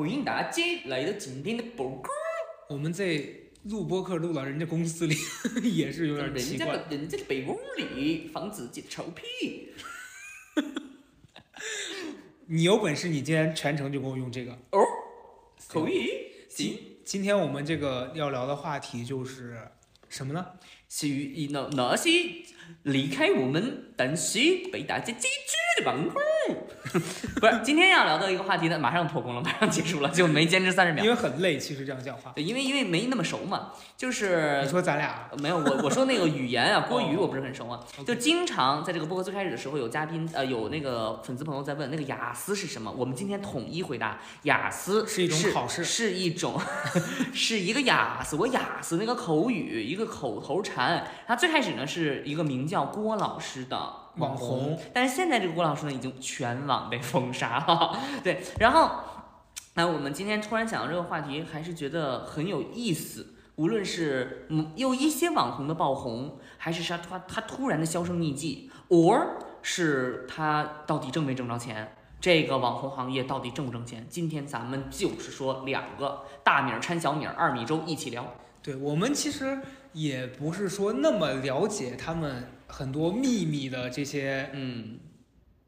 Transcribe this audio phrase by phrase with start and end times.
[0.00, 2.10] 欢迎大家来到今天的播客。
[2.70, 3.22] 我们在
[3.64, 5.14] 录播客录到人家公司里，
[5.76, 6.82] 也是有点人奇怪。
[6.88, 9.68] 人家的被窝里放自己的臭屁。
[12.48, 14.52] 你有本事，你今天全程就给我用这个。
[14.70, 14.80] 哦，
[15.68, 16.08] 可以，
[16.48, 16.78] 行。
[17.04, 19.58] 今天我们这个要聊的话题就是
[20.08, 20.46] 什么呢？
[20.88, 22.10] 是与那那些
[22.84, 24.38] 离开我们，但是
[24.72, 26.22] 被大家记住的网红。
[27.40, 31.04] 不是，今天要聊的一个话题呢，马上脱光了，马上结束了，就没坚持三十秒。
[31.04, 31.10] 因。
[31.10, 32.32] 为很累，其实这样讲话。
[32.34, 37.20] 对，因为因为没那么熟嘛，就是你说咱俩没有我我说那个语言啊，郭语 哦。
[37.20, 45.84] 我不是很熟啊，就经常在这个播客最开始的时候有嘉宾呃有那个粉丝朋友在问那个雅思是什么，我们今天统一回答，雅思是一种考试。
[45.84, 46.60] 是一种
[47.32, 58.90] 是一个雅思，我雅思那个口语一个口头禅，它最开始呢是一个名叫郭老师的网红红，但是现在这个郭老师呢已经全网被封杀了， 对，然后。
[59.74, 63.34] 那我们今天突然想到这个话题，还是觉得很有意思。
[63.54, 69.28] 无论是嗯有一些网红的爆红，还是他他他突然的销声匿迹，or
[69.62, 74.04] 是他到底挣没挣着钱，这个网红行业到底挣不挣钱？
[74.10, 78.26] 今天咱们就是说两个大米儿掺小米儿，二米粥一起聊。
[78.62, 79.58] 对我们其实
[79.92, 84.98] 也不是说那么了解他们很多秘密的这些嗯，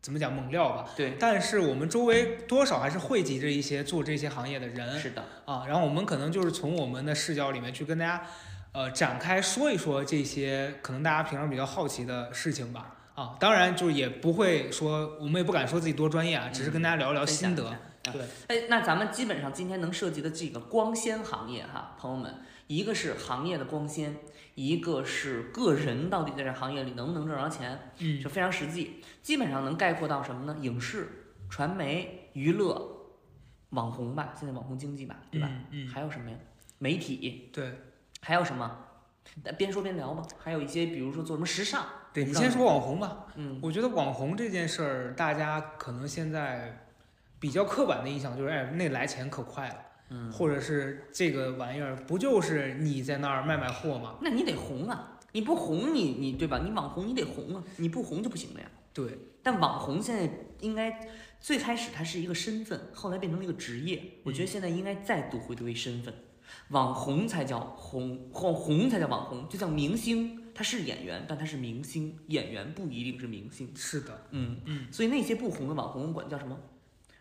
[0.00, 8.26] 怎么讲猛料吧，对，但是我们周围多少还是汇集着一些做这些行业的人是的，啊，然后我们可能就是从我们的视角里面去跟大家
[8.72, 12.96] 呃展开说一说这些可能大家平常比较好奇的事情吧。
[13.14, 17.76] 啊，当然就是也不会说，我们也不敢说自己多专业啊，只是跟大家聊一聊心得。
[18.02, 22.34] 对，哎，那咱们基本上今天能涉及的这个光纤行业哈，朋友们，
[22.72, 24.16] 一个是行业的光鲜，
[24.54, 30.56] 一个是个人到底在这行业里能不能挣着钱，嗯，就非常实际，基本上能概括到什么呢？
[30.62, 33.10] 影视、传媒、娱乐、
[33.70, 35.50] 网红吧，现在网红经济吧，对吧？
[35.70, 36.36] 嗯嗯，还有什么呀？
[36.78, 37.78] 媒体，对
[38.22, 38.78] 还有什么？
[39.58, 40.26] 边说边聊吧。
[40.38, 43.26] 还有一些，比如说做什么时尚，对，你先说网红吧。
[43.34, 46.86] 嗯，我觉得网红这件事儿，大家可能现在
[47.38, 49.76] 比较刻板的印象就是，哎，那来钱可快了，
[50.12, 54.16] 嗯，或者是这个玩意儿不就是你在那儿卖卖货吗？
[54.20, 56.60] 那你得红啊，你不红你你对吧？
[56.62, 58.70] 你网红你得红啊，你不红就不行了呀。
[58.92, 60.30] 对，但网红现在
[60.60, 61.08] 应该
[61.40, 64.02] 最开始它是一个身份，后来变成了一个职业。
[64.22, 66.12] 我觉得现在应该再度回归身份，
[66.68, 73.72] 网红才叫红，红红才叫网红，就像明星，他是演员，但他是明星，演员不一定是明星。
[73.74, 76.58] 是的，嗯嗯，所以那些不红的网红，我们管叫什么？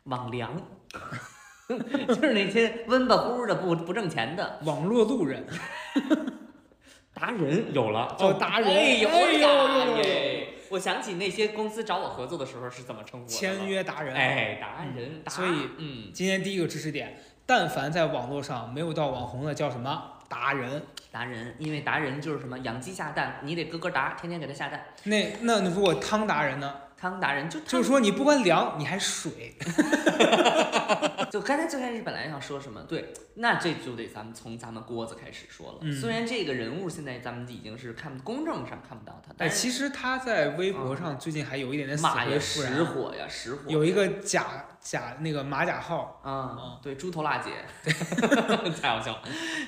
[0.03, 0.61] 网良，
[2.07, 5.45] 就是那些温吧乎的不不挣钱的网络路人，
[7.13, 10.47] 达人有了叫达人哎呦哎呦呀呦耶！
[10.69, 14.15] 我想起那些公司找我合作的时候是怎么称呼签约达人。
[14.15, 20.81] 哎，达人，达所以嗯，今天第一个知识点，但凡在网络上没有到网红的叫什么达人？
[21.11, 24.81] 达人，因为达人就是什么养鸡下蛋，你得咯咯达，天天给他下蛋。
[25.03, 26.73] 那那如果汤达人呢？
[27.01, 29.55] 汤达人就就是说你不光凉，你还水。
[31.31, 35.77] 就刚才最开始本来想说什么，对，那这就得咱们从咱们郭子开始说了。
[35.81, 42.83] 嗯虽然这个人物现在咱们已经是看公正上看不到他，哎，其实他在微博上最近还有一点点死骂呀灰复燃实。
[42.83, 47.49] 火呀实火呀，有一个假假那个马甲号，啊、对，猪头辣姐，
[48.79, 49.23] 太好笑了。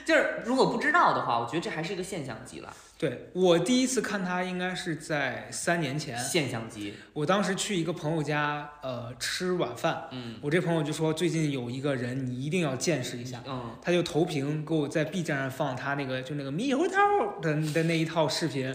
[0.06, 2.72] 就是如果不知道的话，我觉得这还是一个现象级了，
[3.04, 6.94] 对我第一次看他应该是在三年前，现象级。
[7.12, 18.74] 我当时去一个朋友家，呃，吃晚饭，嗯我这朋友就说最近有一个人你一定要见识一下，嗯，他就投屏给我在 B 站上放他那个就那个猕猴桃的的那一套视频。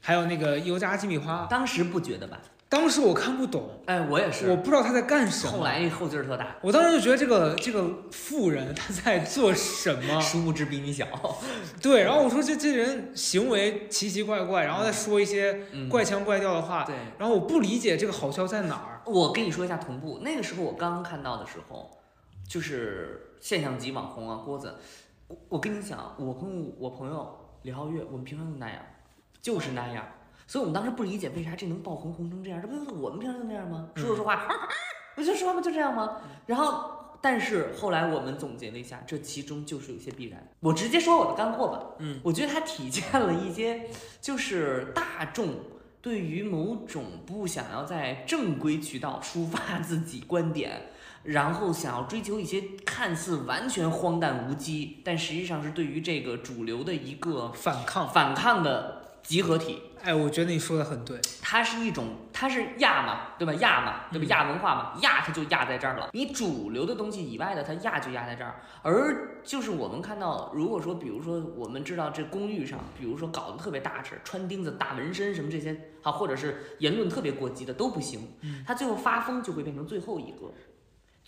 [0.00, 2.40] 还有那个油炸鸡米花，当时不觉得吧？
[2.70, 4.50] 当时我看不懂，哎，我也是。
[4.50, 10.20] 我不知道他在干什么，后来后劲儿特大，我当时就觉得这个这个富人他在做什么？
[10.20, 11.06] 殊不知比你小。
[11.80, 16.94] 对，然后我说这这人行为奇奇怪怪，然后再说一些嗯，怪腔怪调的话，对。
[17.18, 19.00] 然后我不理解这个好笑在哪儿。
[19.10, 21.90] 我跟你说一下同步，那个时候我刚刚看到的时候，
[22.46, 24.74] 就是现象级网红啊，郭子。
[25.28, 28.78] 我我跟你讲，我跟我朋友李浩月，我们平常就那样，
[29.40, 30.04] 就是那样。
[30.48, 33.90] 所以我们当时不理解为啥这能爆红红成这样，这不就是我们平常就那样吗？
[33.94, 34.48] 说着说话，
[35.14, 36.16] 不就说话不就这样吗？
[36.46, 36.90] 然后，
[37.20, 40.48] 但是后来我们总结了一下，这其中就是有些必然。
[40.60, 43.90] 我直接说我的干货吧，嗯，我觉得它体现了一些
[44.22, 45.56] 就是大众
[46.00, 50.90] 对于某种不想要在正规渠道抒发自己观点，
[51.24, 59.82] 然后想要追求一些看似完全荒诞无稽，但实际上是对于这个主流的一个反抗，反抗的集合体。
[60.00, 63.52] 哎，我觉得你说的很对，它是一种，它是亚嘛，对吧？
[63.54, 64.24] 亚嘛，对吧？
[64.24, 66.08] 嗯亚文化嘛，亚它就亚在这儿了。
[66.12, 68.60] 你主流的东西以外的，它亚就亚在这儿。
[68.82, 78.36] 而就是我们看到，如果说，比如说我们知道这公寓上，比如说搞得特别大尺，穿钉子、大纹身什么这些，好，或者是言论特别过激的都不行。
[78.42, 80.52] 嗯它最后发疯就会变成最后一个，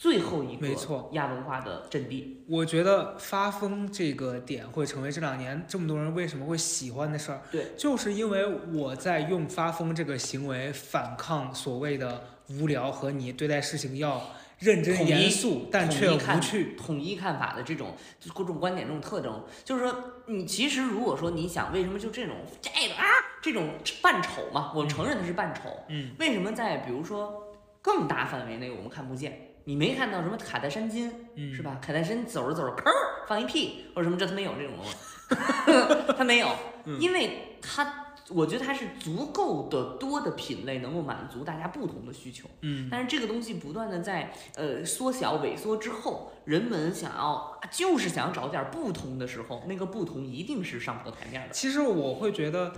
[0.01, 2.43] 最后一个没错亚文化的阵地。
[2.49, 14.23] 我觉得发疯这个点会成为这两年这么多人为什么会喜欢的事儿，对，就是因为我在用发疯这个行为反抗所谓的无聊和你对待事情要
[14.59, 16.75] 认真严肃，但却无趣。
[16.79, 17.95] 统一看法的这种
[18.33, 19.95] 各种观点、这种特征，就是说，
[20.29, 23.05] 你其实如果说你想为什么就这种这个啊
[23.43, 27.43] 这种扮丑嘛，我承认它是扮丑，嗯，为什么在比如说
[27.83, 29.50] 更大范围内我们看不见？
[29.71, 31.63] 你没看到什么卡戴珊金嗯，是？
[31.63, 31.79] 吧？
[31.81, 32.93] 卡戴珊走着走着，吭儿
[33.29, 36.49] 放一屁或者什么，这他没有这种东西， 他没有，
[36.87, 42.49] 嗯因为他我觉得他是足够的多的品类能够满足大家不同的需求。
[42.63, 51.55] 嗯，但是这个东西不断的在呃缩小萎缩之后，人们想要就是想要找点不同的时候，那个不同一定是上不到台面的。
[51.55, 52.73] 其实我会觉得，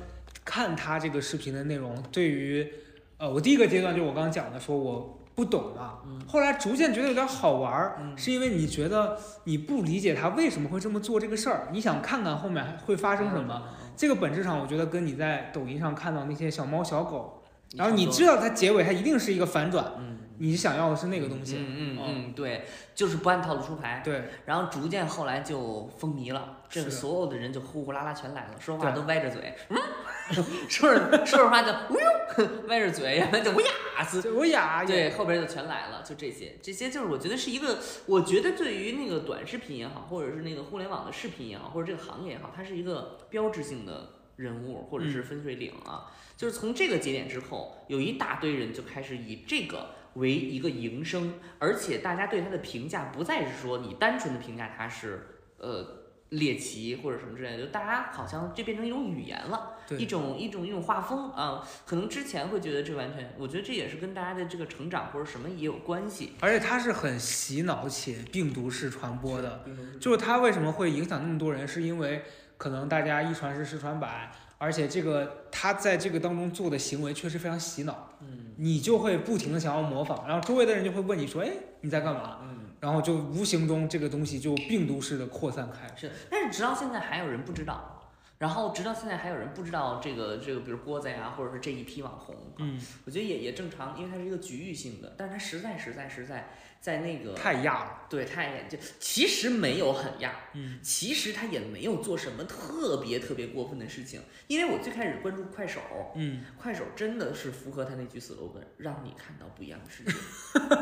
[0.44, 2.70] 看他这个视频的内容，对于，
[3.16, 6.20] 呃，我第一个阶段就我刚刚讲的，说我不懂嘛，嗯。
[6.26, 8.16] 后来逐渐觉得有点好玩儿，嗯。
[8.16, 13.62] 是因为你觉得你不理解他为什么会这么做这个事儿，你想看看后面还会发生什么。
[13.80, 13.90] 嗯？
[13.96, 17.42] 这个本质上，我觉得跟你在抖音上看到那些小猫小狗，
[17.76, 20.18] 然后你知道它结尾它一定是一个反转，嗯。
[20.38, 21.56] 你想要的是那个东西。
[21.56, 22.64] 嗯嗯哦嗯，对，
[22.96, 29.78] 就是不按套路出牌，对，然后逐渐后来就风靡了，这个所有的人就呼呼啦啦全来了，说话都歪着嘴，嗯，
[30.70, 46.10] 说着说着话就呜哟，歪着嘴，然后就乌呀死这我哑对，后边就全来了，就这些，这些就是我觉得是一个，我觉得对于那个短视频也好，或者是那个互联网的视频也好，或者这个行业也好，它是一个标志性的人物或者是分水岭啊。
[46.38, 55.28] 就是从这个节点之后，有一大堆人就开始以这个为一个营生，而且大家对他的评价不再是说你单纯的评价他是
[55.58, 56.01] 呃
[56.32, 59.70] 猎奇或者什么之类的，就大家好像这变成一种语言了。
[59.98, 66.32] 一，种一种一种画风啊，可能之前会觉得这完全，我觉得这也是跟大家的这个成长或者什么也有关系。
[66.40, 69.64] 而且它是很洗脑且病毒式传播的。
[70.00, 72.22] 就是它为什么会影响那么多人，是因为
[72.56, 81.50] 可能大家一传十，十传百，而且这个他在这个当中做的行为确实非常洗脑，嗯你就会不停的想要模仿，然后周围的人就会问你说，哎，
[81.82, 82.38] 你在干嘛？
[82.42, 85.88] 嗯，然后就无形中这个东西就病毒式的扩散开。
[85.96, 88.01] 是，但是直到现在还有人不知道。
[88.42, 96.50] 然后直到现在还有人不知道这个这个，比如郭子呀，或者是这一批网红，嗯，我觉得也也正常，因为它是一个局域性的，但是它实在实在实在
[96.80, 98.00] 在那个太亚了。
[98.10, 105.80] 对太严就其实没有很亚，嗯，其实他也没有做什么特别特别过分的事情，因为我最开始关注快手，
[106.16, 110.12] 嗯，快手真的是符合他那句 slogan，让你看到不一样的世界，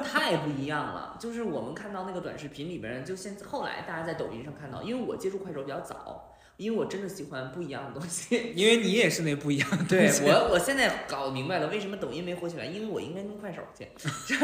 [0.02, 1.18] 太不一样了。
[1.20, 6.29] 就是我们看到那个短视频里边，就现在后来大家在抖音上看到，因为我接触快手比较早，
[6.60, 8.52] 因为我真的喜欢不一样的东西。
[8.54, 10.10] 因为你也是那不一样的东对。
[10.22, 13.88] 我，我现在搞明白了为什么抖音没火起来，因为我应该弄快手去。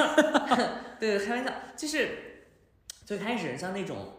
[0.98, 2.49] 对，开玩笑，就是
[3.04, 4.14] 最开始像那种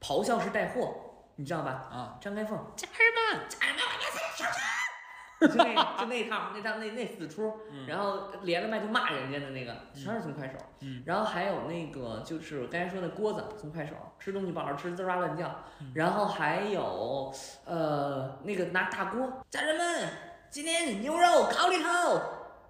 [0.00, 0.92] 咆哮式带货，
[1.36, 1.70] 你知道吧？
[1.70, 4.85] 啊，张开凤，家人们，家人们，我要在上山。
[5.40, 10.54] 就那就那套那套那那四出，嗯然后连了麦就骂人家的那个，全是从快手。
[10.80, 15.46] 嗯然后还有那个就是刚才说的锅子从快手，吃东西不好好吃，滋哇乱叫。
[15.80, 17.32] 嗯然后还有
[17.66, 20.08] 呃那个拿大锅，家人们，
[20.50, 22.20] 今天牛肉搞里头，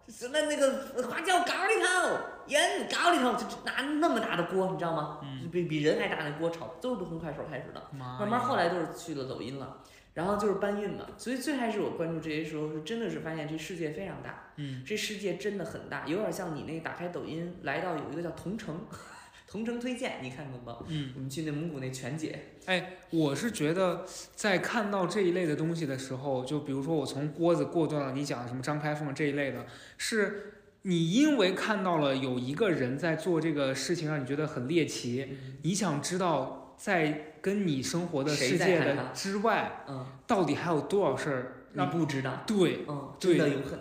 [0.09, 5.21] 什么那个花椒搞里头，盐搞里头，就就拿那么大的锅，你知道吗？
[5.53, 7.81] 比比人还大的锅炒，都是从快手开始的。
[7.93, 9.79] 慢慢后来都是去了抖音了，
[10.17, 11.07] 然后就是搬运嘛。
[11.17, 18.81] 所以最开始我关注这些时候，是真的是发现这世界非常大，嗯，这世界真的很大，有点像你那打开抖音来到有一个叫同城，
[19.47, 20.81] 同城推荐，你看过吗？
[20.89, 24.05] 嗯，我们去内蒙古那全姐，哎，我是觉得
[24.35, 29.67] 在看到这一类的东西的时候，就比如说我从锅子过渡到你讲的什么张开凤这一类的，
[29.99, 42.85] 是你因为看到了有一个人在做这个事情，让你觉得很猎奇，你想知道在跟你生活的世界的之外，嗯，到底还有多少事儿你不知道，对。
[42.89, 43.39] 嗯，对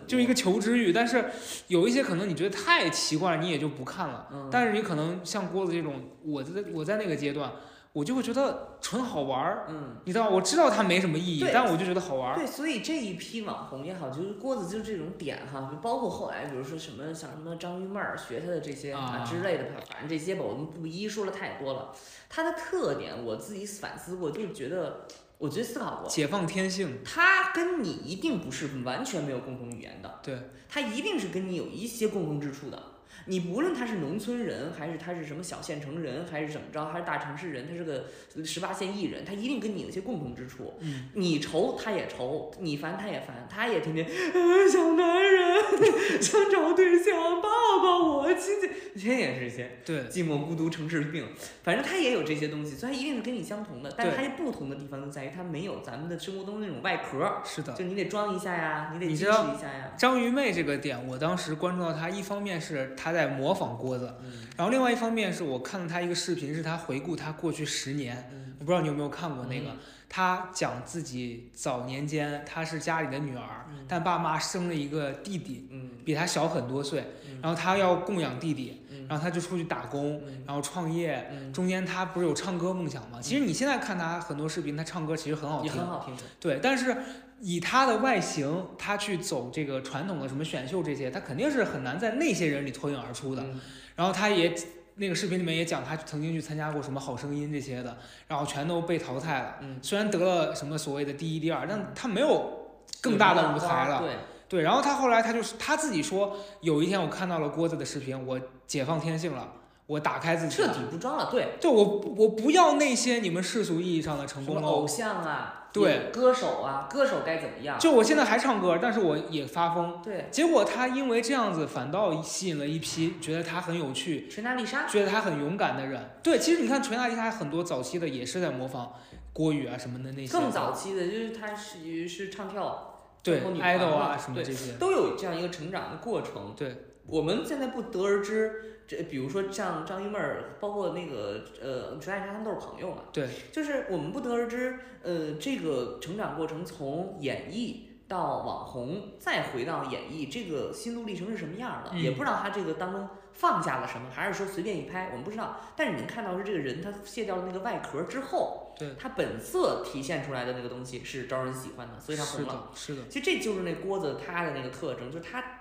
[0.08, 1.26] 就一个求知欲，但是
[1.68, 4.28] 有一些可能你觉得太奇怪了，你也就不看了。
[4.32, 7.52] 嗯，但是你可能像郭子这种，我在我在那个阶段，
[7.96, 9.96] 我就会觉得纯好玩儿，嗯。
[10.04, 12.36] 你知道，我知道它没什么意义，但我就觉得好玩儿。
[12.36, 21.94] 对，所以这一批网红也好，就是郭子就是这种点哈，就包括后来，比如说什么像什么张玉妹儿学他的这些啊之类的，反正这些吧，我们不一一说了太多了。
[22.30, 25.06] 他的特点我自己反思过，就是觉得，
[25.38, 32.82] 我我觉得思考过，解放天性，他跟你一定不是完全没有共同语言的，对，他一定是跟你有一些共同之处的。
[33.26, 38.06] 你不论他是农村人，还是他是什么小县城人，还是怎么着，还是大城市人，他是个
[38.44, 40.74] 十八线艺人，他一定跟你有一些共同之处。
[40.80, 45.64] 嗯，你愁他也愁，你烦他也烦，他也天天呃小男人
[46.22, 47.50] 想找对象，抱
[47.82, 51.28] 抱我，亲亲，天天也是一些对，寂寞孤独城市病，
[51.64, 53.94] 反正他也有这些东西，所以他一定是跟你相同的。
[53.98, 57.74] 但是他不同的地方就在于他没有咱们的生活中那种外壳，是的。
[57.74, 59.92] 就你得装一下呀，你得矜持一下呀。
[59.98, 64.32] 张玉妹这个点，我当时关注到他，一方面是她在模仿郭子，嗯。
[64.58, 68.54] 然后另外一方面是我看了他一个视频，是他回顾他过去十年，嗯。
[68.60, 73.86] 我不知道你有没有看过那个嗯，她讲自己早年间他是家里的女儿，嗯。
[73.88, 75.90] 但爸妈生了一个弟弟，嗯。
[76.06, 77.40] 比他小很多岁，嗯。
[77.42, 79.06] 然后他要供养弟弟，嗯。
[79.08, 80.44] 然后他就出去打工，嗯。
[80.46, 81.30] 然后创业。
[81.32, 83.20] 嗯，中间他不是有唱歌梦想吗？
[83.22, 85.66] 其实你现在看他很多视频，他唱歌其实很好听。
[85.66, 86.16] 也很，好听。
[86.40, 86.96] 对，但是
[87.42, 93.42] 以他的外形，他去走这个传统的什么选秀这些，他肯定是很难在那些人里脱颖而出的。
[93.42, 93.60] 嗯
[93.96, 94.54] 然后他也
[94.96, 99.56] 那个视频里面也讲，他曾经去参加过什么好声音这些的，然后全都被淘汰了。
[99.62, 104.00] 嗯，虽然得了什么所谓的第一、第二，但他没有更大的舞台了。
[104.00, 104.16] 对，
[104.50, 108.38] 对，然后他后来他就是他自己说，有一天我看到了郭子的视频，我
[108.68, 109.50] 解放天性了，
[109.88, 110.68] 我打开自己彻。
[110.68, 111.30] 底不装了。
[111.32, 111.84] 对，就我
[112.18, 117.78] 我不要那些你们世俗意义上的成功了，偶像啊，对，歌手啊，歌手该怎么样？
[117.78, 120.02] 就我现在还唱歌，但是我也发疯。
[120.02, 126.12] 对，结果他因为这样子，反倒吸引了一批觉得他很有趣、锤娜丽莎，觉得他很勇敢的人。
[126.24, 128.94] 对，其实你看锤娜丽莎很多早期的也是在模仿
[129.34, 136.54] 郭宇啊什么的那些，更早期的就是他是是唱跳，对 idol 啊什么这些，都有这样一个成长的过程。
[136.56, 136.76] 对，
[137.08, 143.04] 我们现在不得而知，这比如说像张一妹儿，包括那个呃陈爱莎，他们都是朋友嘛。
[143.14, 155.58] 对，就是我们不得而知，呃，这个成长过程从演绎到网红，再回到演绎，这个心路历程是什么样的，嗯也不知道他这个当中放下了什么，还是说随便一拍，我们不知道。
[155.76, 162.72] 但是你能看到是这个人他卸掉了那个外壳之后，对他本色体现出来的那个东西是招人喜欢的，所以他红了。
[162.76, 165.55] 是的，是的，其实这就是那郭子他的那个特征，就是他，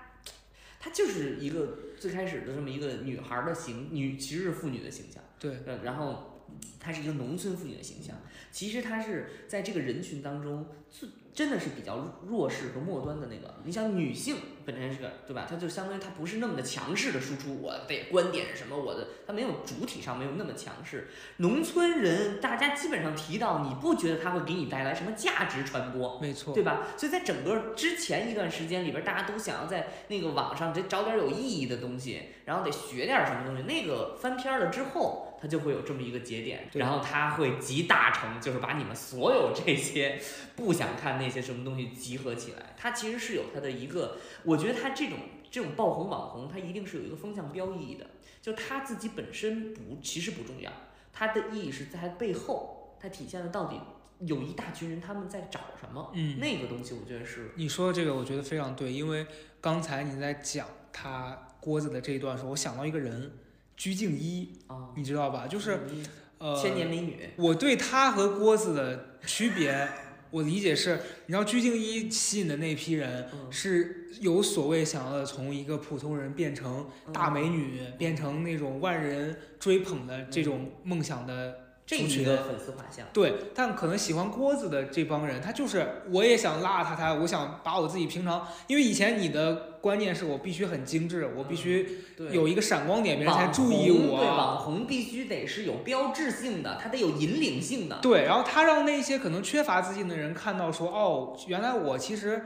[0.85, 6.45] 他就是一个最开始的这么一个女孩的形，女其实是妇女的形象，对，呃，然后
[6.79, 8.15] 她是一个农村妇女的形象，
[8.51, 13.53] 其实她是在这个人群当中最真的是比较弱势和末端的那个。
[13.65, 15.45] 你想女性本身是个对吧？
[15.47, 21.09] 她就相当于她不是那么的强势的输出，我的观点是什么，我的她没有主体上没有那么强势。
[21.37, 26.17] 农村人大家基本上提到，你不觉得他会给你带来什么价值传播？
[26.21, 26.83] 没错，对吧？
[26.95, 33.63] 所以在整个之前一段时间里边，大家都想要在那个网上得找点有意义的东西，然后得学点什么东西。
[33.63, 40.17] 那个翻篇了之后，它就会有这么一个节点，然后它会集大成，就是把你们所有这些
[40.55, 42.73] 不想看那些什么东西集合起来。
[42.77, 45.17] 它其实是有它的一个，我觉得它这种
[45.49, 48.05] 这种爆红网红，它一定是有一个风向标意义的，
[48.41, 50.71] 就它自己本身不其实不重要，
[51.11, 53.79] 它的意义是在它背后，它体现了到底
[54.19, 56.11] 有一大群人他们在找什么。
[56.13, 59.25] 嗯，那个东西我觉得是，你说的这个我觉得非常对，因为
[59.61, 63.31] 刚才你在讲他郭子的这一段的时候，我想到一个人，
[63.75, 65.47] 鞠婧祎，啊，你知道吧？
[65.47, 66.05] 就是嗯
[66.37, 69.87] 呃，千年美女，我对她和郭子的区别，
[70.31, 73.51] 我理解是，你知道鞠婧祎吸引的那批人嗯。
[73.51, 81.97] 是有所谓想要从一个普通人变成大美女，嗯变成那种万人追捧的这种梦想的这。
[81.97, 91.99] 一个粉丝画像，对，但可能喜欢郭子的这帮人，他就是我也想邋遢他，我想把我自己平常，因为以前你的观念是我必须很精致，我必须，
[92.31, 94.27] 有一个闪光点，别人才注意我对。
[94.27, 97.99] 网红必须得是有标志性的，它得有引领性的。
[98.01, 102.43] 对，然后他让那些可能缺乏自信的人看到说，哦，原来我其实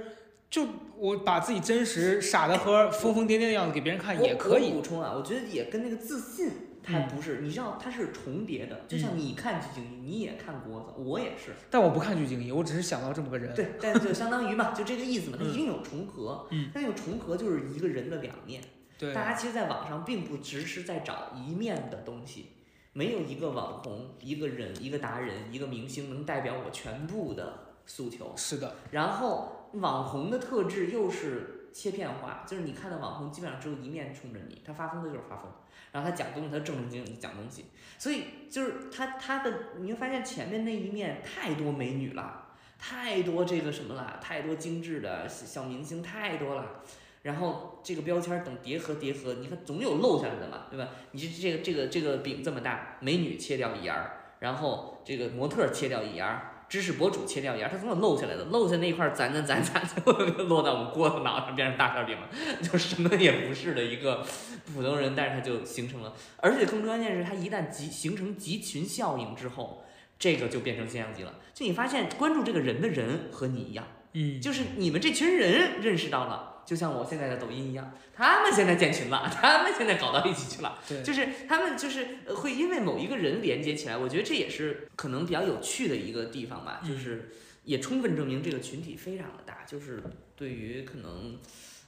[0.49, 0.65] 就
[0.97, 4.71] 我把自己真实傻的和疯疯癫癫的样子给别人看也可以。
[4.71, 6.51] 补充啊，我觉得也跟那个自信。
[6.91, 7.07] 它嗯。
[7.09, 13.53] 不是，你知道它是重叠的，就像你看鞠婧祎，你也看郭子，我也是，但我不看鞠婧祎，我只是想到这么个人。
[13.53, 15.49] 对，但就相当于嘛，就这个意思嘛，它嗯。
[15.49, 18.61] 一定有重合，嗯，但有重合就是一个人的两面。
[18.97, 19.13] 对。
[19.13, 22.47] 大家其实，在网上并不只是在找一面的东西，
[22.93, 28.33] 没有一个网红、一个人、一个达人、一个明星能代表我全部的诉求。
[28.35, 35.45] 是的，然后，网红的特质又是切片化，就是你看到网红基本上只有一面冲着你，他发疯的就是发疯，
[35.91, 37.65] 然后他讲东西他正正经经讲东西，
[37.97, 46.83] 所以就是他他的你会发现前面那一面太多美女了，太多这个什么了，太多精致的小明星太多了。
[47.21, 50.87] 然后这个标签等叠合叠合，你看总有漏下来的嘛，对吧？
[51.11, 62.15] 你这这个这个这个饼这么大，美女切掉一沿儿，然后这个模特切掉一沿儿，知识博主切掉一样，它总有漏下来的，漏下那一块儿攒攒攒攒，最 后就落到我们锅子脑上，变成大馅饼。
[62.15, 62.29] 了，
[62.61, 64.23] 就什么也不是的一个
[64.71, 69.83] 普通人，但是他就形成了，而且更关键是，他一旦集形成集群效应之后，
[70.19, 71.33] 这个就变成现象级了。
[71.53, 80.77] 就你发现关注这个人的人和你一样，嗯，就是你们这群人认识到了，就像我现在的抖音一样，他们现在建群了，他们现在搞到一起去了。
[80.87, 87.31] 对，就是他们就是呃会因为某一个人连接起来，我觉得这也是可能比较有趣的一个地方吧，就是
[87.63, 90.03] 也充分证明这个群体非常的大，就是
[90.35, 91.39] 对于可能。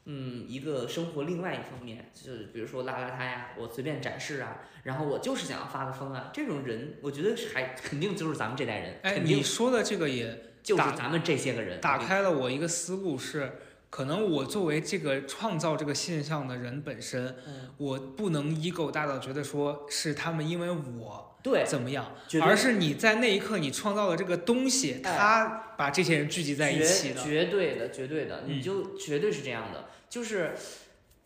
[0.06, 13.52] 嗯，一个生活另外一方面，就是比如说邋邋遢呀，我随便展示啊，然后我就是想要发个疯啊，这种人，我觉得还肯定就是咱们这代人，哎，你说的这个也就是咱们这些个人打开了我一个思路是。
[13.92, 27.22] 可能我作为这个创造这个现象的人本身，嗯，我不能 ego 大到觉得说是他们因为我对，怎么样，而是你在那一刻你创造的这个东西，哎它把这些人聚集在一起绝的。
[27.22, 30.54] 绝对的，绝对的，嗯你就绝对是这样的，就是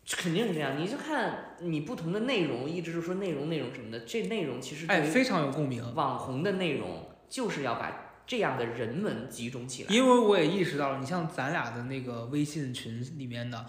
[0.09, 0.81] 肯定是这样。
[0.81, 5.83] 你就看你不同的内容，一直就说内容内容什么的，这内容其实哎，非常有共鸣。
[5.93, 9.93] 网红的内容，就是要把这样的人们集中起来。
[9.93, 13.65] 因为我也意识到了，你像咱俩的那个微信群里面的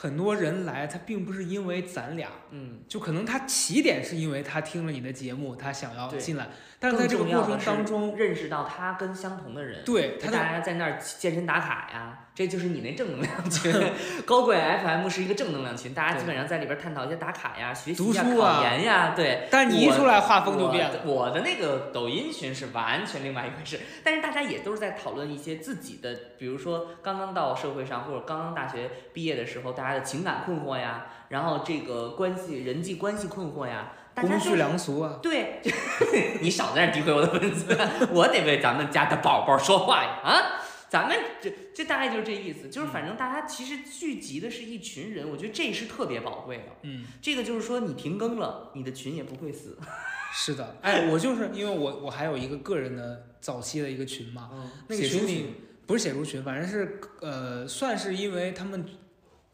[0.00, 9.84] 很多人来，他并不是因为咱俩，嗯，就可能他起点是因为他听了你的节目，他想要进来，但是在这个过程当中，认识到他跟相同的人。
[9.84, 13.70] 对他大家在那儿健身打卡呀，这就是你那正能量群。
[14.24, 19.48] 高贵 FM 是一个正能量群，大家基本上在里边探讨一些打卡呀、学习呀读书啊考研呀，对。
[19.50, 20.94] 但你一出来，画风就变了。
[20.94, 35.60] 的我的那个抖音群是完全另外一回事，但是大家也都是在讨论一些自己的，比如说刚刚到社会上或者刚刚大学毕业的时候，大家的情感困惑呀，然后这个关系人际关系困惑呀，大家公序就是良俗啊，对，
[36.40, 37.66] 你少在那诋毁我的粉丝，
[38.12, 40.60] 我得为咱们家的宝宝说话呀啊！
[40.88, 46.64] 咱们这这大概就是这意思，就是反正大家其实聚集的是一群人，我觉得这是特别宝贵的。
[46.82, 49.78] 嗯，这个就是说你停更了，你的群也不会死。
[50.34, 55.54] 是的，哎，我就是因为我我还有一个个人的早期的一个群嘛，嗯，那个群里
[55.86, 58.84] 不是写入群，反正是呃，算是因为他们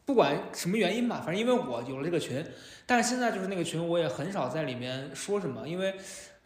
[0.07, 2.41] 不管什么原因吧，反正因为我有了这个群，
[2.85, 5.93] 但是现在就是那个群我也很少在里面说什么，因为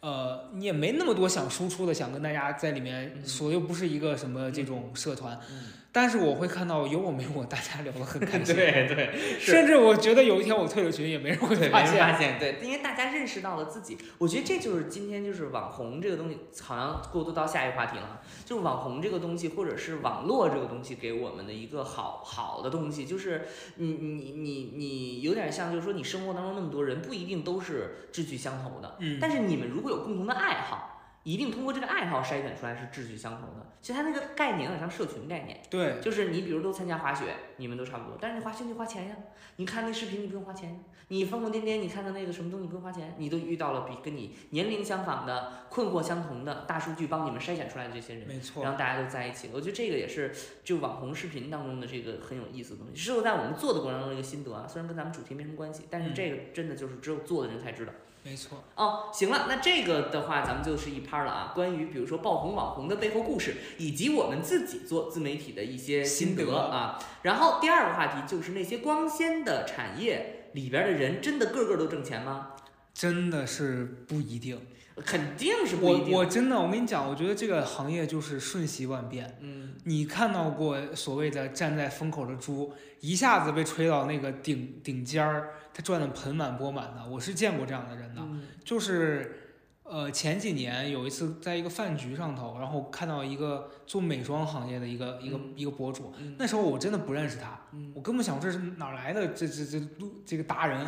[0.00, 3.24] 呃你也没那么多想输出的，想跟大家在里面嗯。
[3.24, 30.91] 说，又不是一个什么这种社团，嗯，但是我会看到有我没我，大家聊得很开心， 对对，甚至我觉得有一天我退了群也没人会发现，发现，对，因为大家认识到了自己，我觉得这就是今天就是网红这个东西，好像过渡到下一个话题了，就是网红这个东西，或者是网络这个东西给我们的一个好好的东西，就是你你你你有点像，就是说你生活当中那么多人，不一定都是志趣相投的，嗯，但是你们如果有共同的爱好。
[31.24, 39.16] 一定通过这个爱好筛选出来是志趣相同的，其实它那个概念有点像社群概念，对，就是你比如都参加滑雪，你们都差不多，但是你滑雪你花钱呀，
[39.56, 57.92] 你看那视频你不用花钱，你疯疯癫癫你看的那个什么东西不用花钱，你都遇到了比跟你年龄相仿的、困惑相同的大数据帮你们筛选出来的这些人，没错，然后大家都在一起，我觉得这个也是就网红视频当中的这个很有意思的东西，是我在我们做的过程中的一个心得啊，虽然跟咱们主题没什么关系，但是这个真的就是只有做的人才知道。
[58.24, 61.52] 没错，哦，行了，那这个的话，咱们就是一趴了啊。
[61.54, 66.98] 关于比如说爆红网红的背后故事，以及我们自己做自媒体的一些心心得得啊。
[67.22, 72.52] 然后第二个话题就是那些光鲜的产业里边的人，真的个个都挣钱吗？
[72.94, 74.60] 真的是不一定。
[75.06, 76.12] 肯定是不一定。
[76.12, 79.38] 我真的，我跟你讲，我觉得这个行业就是瞬息万变。
[79.40, 88.20] 嗯，你看到过所谓的站在风口的猪，一下子被吹到那个顶顶尖儿，他赚的盆满钵满的，我是见过这样的人的。
[88.22, 99.82] 嗯就是，呃，前几年有一次在一个饭局上头，然后看到一个做美妆行业的一个一个嗯一个博主，嗯那时候我真的不认识他，嗯，我根本想这是哪来的这这这
[100.24, 100.86] 这个达人，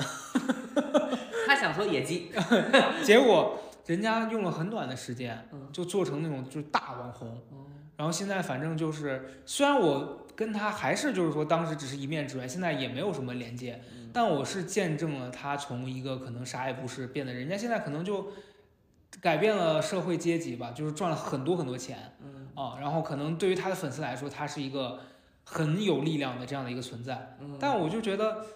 [1.47, 2.31] 他想说野鸡。
[3.05, 7.29] 结果人家用了很短的时间嗯就做成那种就是大网红。
[7.51, 7.67] 哦
[7.97, 18.29] 然后现在反正就是，虽然我跟他还是就是说当时只是一面之缘，现在也没有什么连接，嗯但我是见证了他从一个可能啥也不是，变得人家现在可能就
[19.21, 22.79] 改变了社会阶级吧，就是赚了很多很多钱嗯啊。
[22.81, 25.01] 然后可能对于他的粉丝来说，他是一个
[25.43, 27.37] 很有力量的这样的一个存在。
[27.41, 28.47] 嗯，但我就觉得，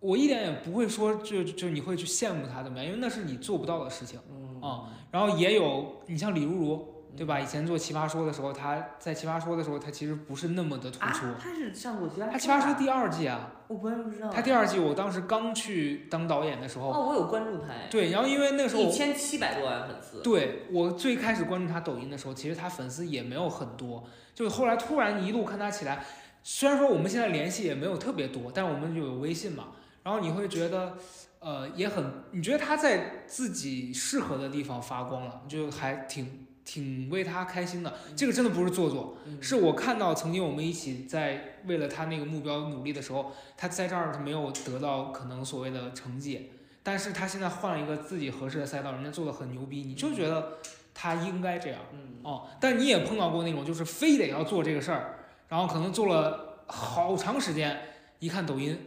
[0.00, 4.18] 我一点也不会说就就你会去羡慕他怎么样，因为那是你做不到的事情。
[4.30, 7.38] 嗯啊然后也有你像李如如，对吧？
[7.38, 11.26] 以前做奇葩说的时候，他在奇葩说的时候，他其实不是那么的突出。
[11.26, 12.32] 啊，他是上过奇葩说。
[12.32, 14.30] 他奇葩说第二季啊，我完全不知道。
[14.30, 17.88] 他第二季，我当时刚去当导演的时候，哦，我有关注他哎。
[17.90, 20.22] 对，然后因为那时候一千七百多万粉丝。
[20.22, 26.04] 对我最开始关注他抖音的时候，其实他粉丝也没有很多，就是后来突然一路看他起来，
[26.42, 29.68] 虽然说我们现在联系也没有特别多，但是我们就有微信嘛，
[30.02, 30.96] 然后你会觉得，
[31.40, 36.46] 呃，也很，你觉得他在自己适合的地方发光了，就还挺。
[36.64, 50.58] 挺为他开心的，这个真的不是做作，是我看到曾经我们一起在为了他那个目标努力的时候，他在这儿他没有得到可能所谓的成绩，但是他现在换了一个自己合适的赛道，人家做的很牛逼，你就觉得
[50.94, 51.80] 他应该这样，
[52.22, 55.18] 哦，但你也碰到过那种就是非得要做这个事儿，
[55.48, 57.80] 然后可能做了好长时间，
[58.20, 58.78] 一看抖音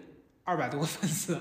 [0.46, 1.38] 二百多个粉丝，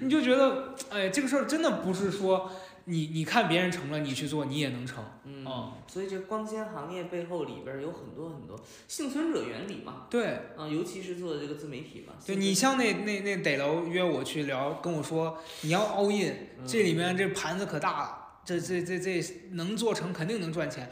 [0.00, 2.48] 你就觉得哎，这个事儿真的不是说。
[2.90, 5.04] 你你看别人成了，你去做，你也能成。
[5.24, 10.06] 嗯，所以这光纤行业背后里边有很多很多幸存者原理嘛。
[10.10, 12.14] 对，嗯，尤其是做这个自媒体嘛。
[12.26, 20.90] 对你像那那那逮楼约我去聊，跟我说你要 all in，这里面这盘子可大了，这这这这能做成肯定能赚钱。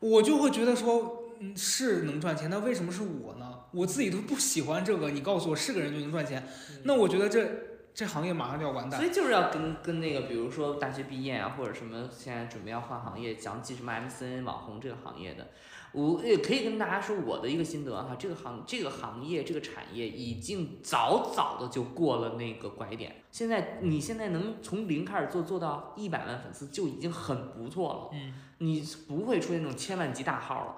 [0.00, 3.60] 我就会觉得说，嗯，是能赚钱，那为什么是我呢？
[3.72, 6.42] 我自己都不喜欢这个，你告诉我是个人就能赚钱，
[6.84, 7.73] 那我觉得这。
[7.94, 15.48] 这行业马上就要完蛋，所以就是要跟跟那个，比如说大学毕业啊，或者什么，现在准备要换行业，讲起什么 MCN 网红这个行业的，
[15.92, 30.74] 我也可以跟大家说我的一个心得哈，这个行这个行业这个产业已经早早的就过了那个拐点，现在你现在能从零开始做做到一百万粉丝就已经很不错了，嗯，你不会出现那种千万级大号了。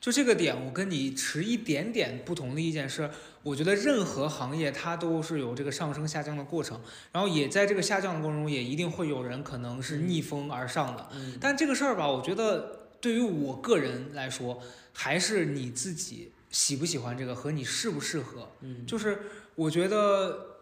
[0.00, 3.10] 就这个点，我跟你持一点点不同的意见是，
[3.44, 6.80] 我觉得任何行业它都是有这个上升下降的过程，
[7.12, 11.08] 然后也在这个下降的过程中，也一定会有人可能是逆风而上的。
[11.14, 14.60] 嗯但这个事儿吧，我觉得对于我个人来说，
[14.92, 18.48] 还是你自己喜不喜欢这个和你适不适合。
[18.62, 19.20] 嗯，就是
[19.54, 20.53] 我觉得。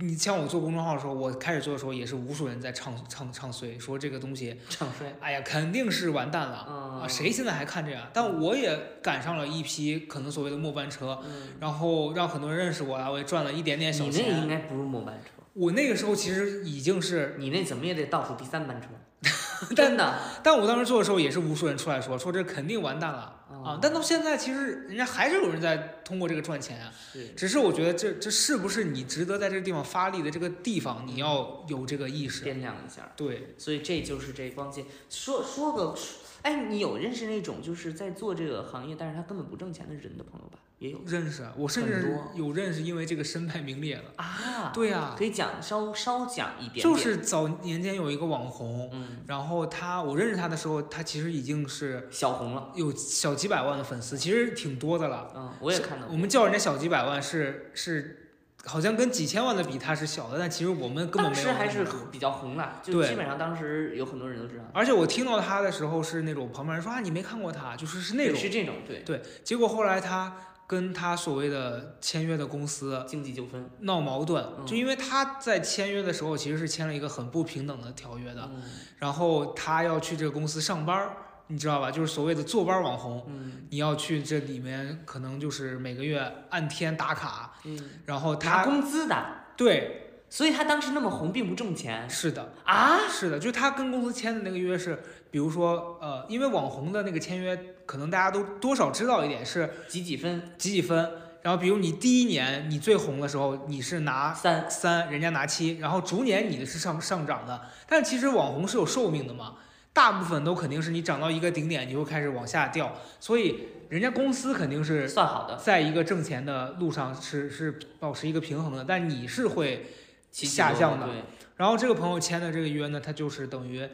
[0.00, 7.06] 你像我做公众号的时候，我开始做的时候也是无数人在唱唱唱衰，说这个东西唱衰，哎呀，肯定是完蛋了啊！
[7.08, 8.08] 谁现在还看这样？
[8.12, 11.20] 但我也赶上了一批可能所谓的末班车，
[11.60, 14.26] 然后让很多人认识我了，我也赚了一点点小钱。
[14.26, 18.88] 你那应该不是末班车，我那个时候其实已经是你那怎么也得倒数第三班车。
[19.74, 23.78] 真的，但我当时做的时候也是无数人出来说说这肯定完蛋了啊！
[23.80, 26.92] 但到现在其实人家还是有人在通过这个赚钱啊。
[27.36, 33.10] 只是我觉得这这是不是你值得在这个地方发力的这个地方，你要有这个意识，掂量一下。
[33.16, 34.84] 对，所以这就是这关键。
[35.08, 35.94] 说说个，
[36.42, 40.58] 哎，你有认识那种就是在做这个行业，但是他根本不挣钱的人的朋友吧？
[40.78, 44.70] 也有认识，我甚至有认识，因为这个身败名裂了啊！
[44.72, 55.32] 对啊，可以讲稍稍讲一点，就是早年间有一个网红，嗯，然后他我认识他的时候，他其实已经是小红了，有小几百万的粉丝，其实挺多的了。
[55.34, 58.32] 嗯，我也看到，我们叫人家小几百万是是，
[58.66, 61.44] 好像跟几千万的比他是小的，但其实我们根本没有。
[61.44, 64.64] 当时还是比较红的，就基本上当时有很多人都知道。
[64.74, 70.34] 而且我听到他的时候是那种旁边人说啊，你没看过他，就是是那种是这种对对，结果后来他。
[70.68, 78.50] 跟他所谓的签约的公司经济纠纷闹矛盾，就因为他在签约的时候其实是签了一个很不平等的条约的，
[78.98, 81.10] 然后他要去这个公司上班，
[81.48, 81.90] 你知道吧？
[81.90, 90.04] 就是所谓的坐班网红，嗯你要去这里面可能就是每个月按天打卡，嗯然后他拿工资的，对。
[90.30, 92.06] 所以他当时那么红，并不挣钱。
[92.10, 100.98] 是的啊，是的，就他跟公司签的那个约是，比如说，呃，因为网红的那个签约，可能大家都多少知道一点，是几几分，几几分。
[101.40, 107.62] 然后，比如你第一年你最红的时候，你是拿三三，人家拿七，然后逐年你的是上上涨的。
[107.88, 109.54] 但其实网红是有寿命的嘛，
[109.98, 112.94] 大部分都肯定是你涨到一个顶点，你就开始往下掉。
[113.18, 119.86] 所以人家公司肯定是算好的，在一个挣钱的路上是是保持一个平衡的，但你是会。
[120.30, 121.08] 下降的，
[121.56, 123.88] 然后这个朋友签的这个约呢，他就是等于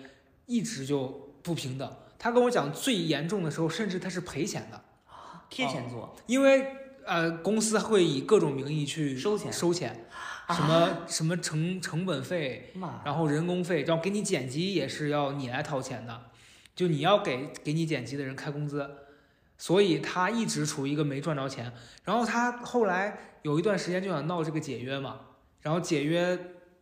[0.47, 1.91] 一直就不平等。
[2.19, 4.79] 他跟我讲最严重的时候，甚至他是赔钱的
[5.49, 6.67] 贴钱做，因为
[7.07, 10.05] 呃公司会以各种名义去收钱收钱，
[10.51, 12.73] 什么什么成成本费，
[13.05, 16.23] 然后人工费，然后给你剪辑也是要你来掏钱的，
[16.75, 18.91] 就你要给给你剪辑的人开工资，
[19.57, 21.73] 所以他一直处于一个没赚着钱。
[22.05, 25.21] 然后他后来有一段时间就想闹这个解约嘛。
[25.63, 26.39] 然后解约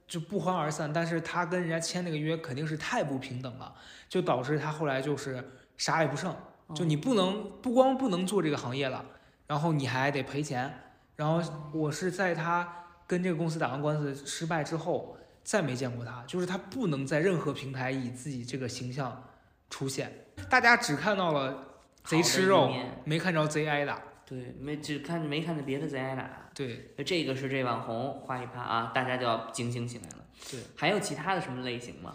[0.09, 3.73] 就不欢而散，但是他跟人家签那个约肯定是太不平等了，
[4.09, 6.35] 就导致他后来就是啥也不剩，
[6.75, 9.05] 就你不能不光不能做这个行业了，
[9.47, 10.81] 然后你还得赔钱。
[11.15, 11.41] 然后
[11.73, 12.82] 我是在他
[13.13, 19.23] 跟这个公司打完官司失败之后，再没见过他，就是他不能在任何平台以自己这个形象
[19.69, 20.11] 出现，
[20.49, 21.63] 大家只看到了
[22.05, 22.73] 贼吃肉，
[23.05, 24.01] 没看着贼挨打。
[24.25, 26.49] 对，没只看没看见别的贼挨打。
[26.55, 30.25] 对这个是这网红画一趴啊，大家就要警醒起来了。
[30.51, 32.15] 对，还有其他的什么类型吗？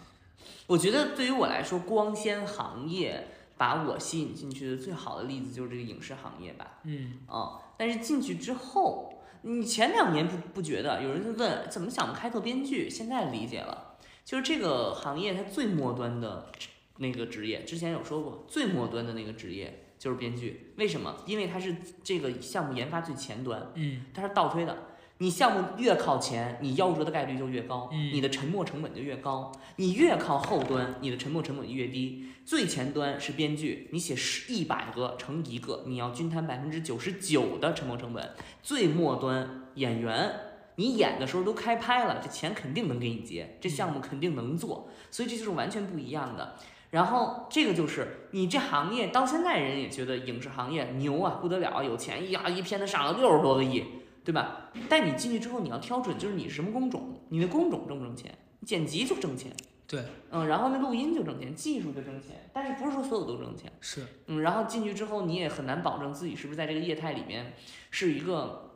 [0.66, 6.80] 我觉得对于我来说，光纤行业把我吸引进去的最好的例子就是这个影视行业吧。
[6.86, 16.52] 嗯，哦，但是进去之后，你前两年不不觉得，有人就问怎么想不开做编剧，现在理解了，就是这个行业它最末端的
[16.98, 21.16] 那个职业，之前有说过，最末端的那个职业就是编剧，为什么？
[21.26, 24.76] 因为它是这个项目研发最前端，嗯，它是倒推的。
[25.20, 29.52] 你项目越靠前，你夭折的概率就越高，嗯你的沉没成本就越高。
[29.78, 32.26] 你越靠后端，你的沉没成本越低。
[32.46, 38.32] 最前端是编剧，你写十一百个乘一个，你要均摊百分之九十九的沉没成本。
[38.62, 40.32] 最末端演员，
[40.76, 46.56] 你演的时候都开拍了，这钱肯定能给你结，这项目肯定能做，所以这就是完全不一样的。
[46.92, 53.84] 然后这个就是你这行业到现在人也觉得影视行业牛啊，不得了，有钱呀，一片子上了六十多个亿，
[54.28, 54.70] 对吧？
[54.90, 58.38] 但你进去之后你要挑准，就是你什么工种，你的工种挣不挣钱？
[58.66, 59.50] 剪辑就挣钱，
[59.88, 63.72] 对，嗯，然后那录音就挣钱，技术就挣钱，但是不是说所有都挣钱。
[63.80, 67.54] 是，嗯，然后进去之后，你也很难保证自己是不是在这个业态里面
[67.90, 68.67] 是一个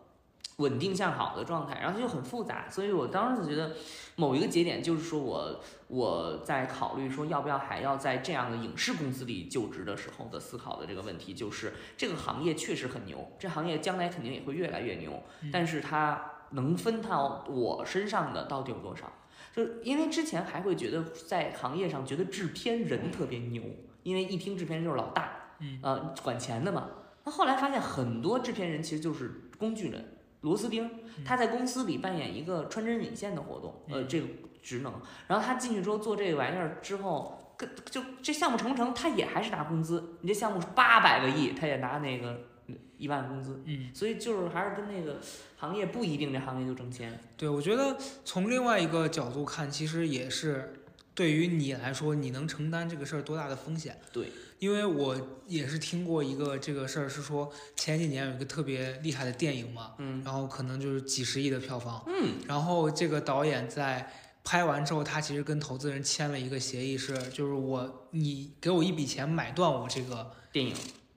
[0.62, 2.70] 稳定向好的状态，然后就很复杂。
[2.70, 3.76] 所以我当时就觉得，
[4.16, 15.22] 某一个节点就是说我我在考虑说要不要还要在这样的影视公司里就职的时候的思考的这个问题，就是这个行业确实很牛，这行业将来肯定也会越来越牛，
[15.52, 19.12] 但是它能分到我身上的到底有多少？
[19.54, 23.62] 就是因为之前还会觉得在行业上觉得制片人特别牛，
[24.04, 26.88] 因为一听制片人就是老大，嗯，呃，管钱的嘛。
[27.24, 30.11] 那后来发现很多制片人其实就是工具人，
[30.42, 30.90] 螺丝钉，
[31.26, 34.28] 他在公司里扮演一个穿针引线的活动，呃，嗯这个
[34.62, 34.94] 职能。
[35.28, 40.18] 然后他进去之后做这个玩意儿之后，跟就这项目成不成，他也还是拿工资。
[40.22, 42.42] 你这项目是八百个亿，他也拿那个
[42.98, 43.62] 一万工资。
[43.66, 45.20] 嗯，所以就是还是跟那个
[45.58, 47.20] 行业不一定这行业就挣钱。
[47.38, 50.81] 对，我觉得从另外一个角度看，其实也是
[51.14, 54.00] 对于你来说，你能承担这个事儿多大的风险？
[54.12, 55.16] 对，因为我
[55.48, 64.12] 也是听过一个这个事儿，是说前几年有一个特别厉害的电影嘛，嗯然后可能就是几十亿的票房，嗯然后这个导演在
[64.44, 70.74] 拍完之后，他其实跟投资人签了一个协议是，就是我你给我一笔钱买断我这个电影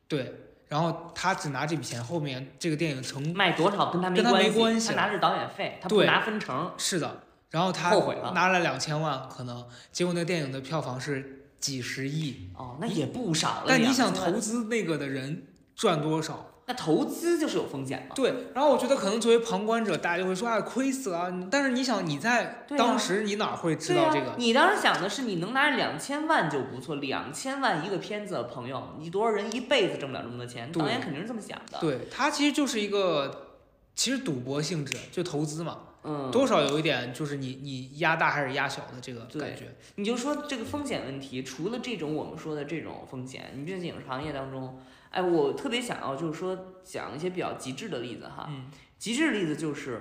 [0.07, 0.35] 对，
[0.69, 6.73] 然后他只拿这笔钱，后面这个电影成卖多少跟他没关系，没关系他拿的是导演费，他不拿分成。
[6.77, 7.23] 是的，
[7.55, 13.67] 然后他后悔了拿了两千万，可能结果那电影的票房是几十亿，哦，那也不少了。
[13.69, 16.51] 但你想投资那个的人赚多少？
[16.67, 18.15] 那投资就是有风险嘛。
[18.17, 24.31] 对，然后我觉得可能作为旁观者，大家就会说啊亏死了，但是你想你在当时你哪会知道这个？
[24.31, 30.73] 啊，你当时想的是你能拿两千万就不错，两千万一个片子，朋友，你多少人一辈子挣不了这么多钱？
[30.73, 31.79] 导演肯定是这么想的。
[31.81, 33.61] 对，他其实就是一个
[33.95, 39.75] 其实赌博性质，就投资嘛，嗯，多少有一点就是你你压大还是压小的这个感觉。
[39.97, 44.79] 你就说这个风险问题，除了这种我们说的这种风险，你比如影视行业当中，
[45.11, 48.47] 哎，我特别想要就是说讲一些比较极致的例子哈。
[48.51, 50.01] 嗯极致的例子就是，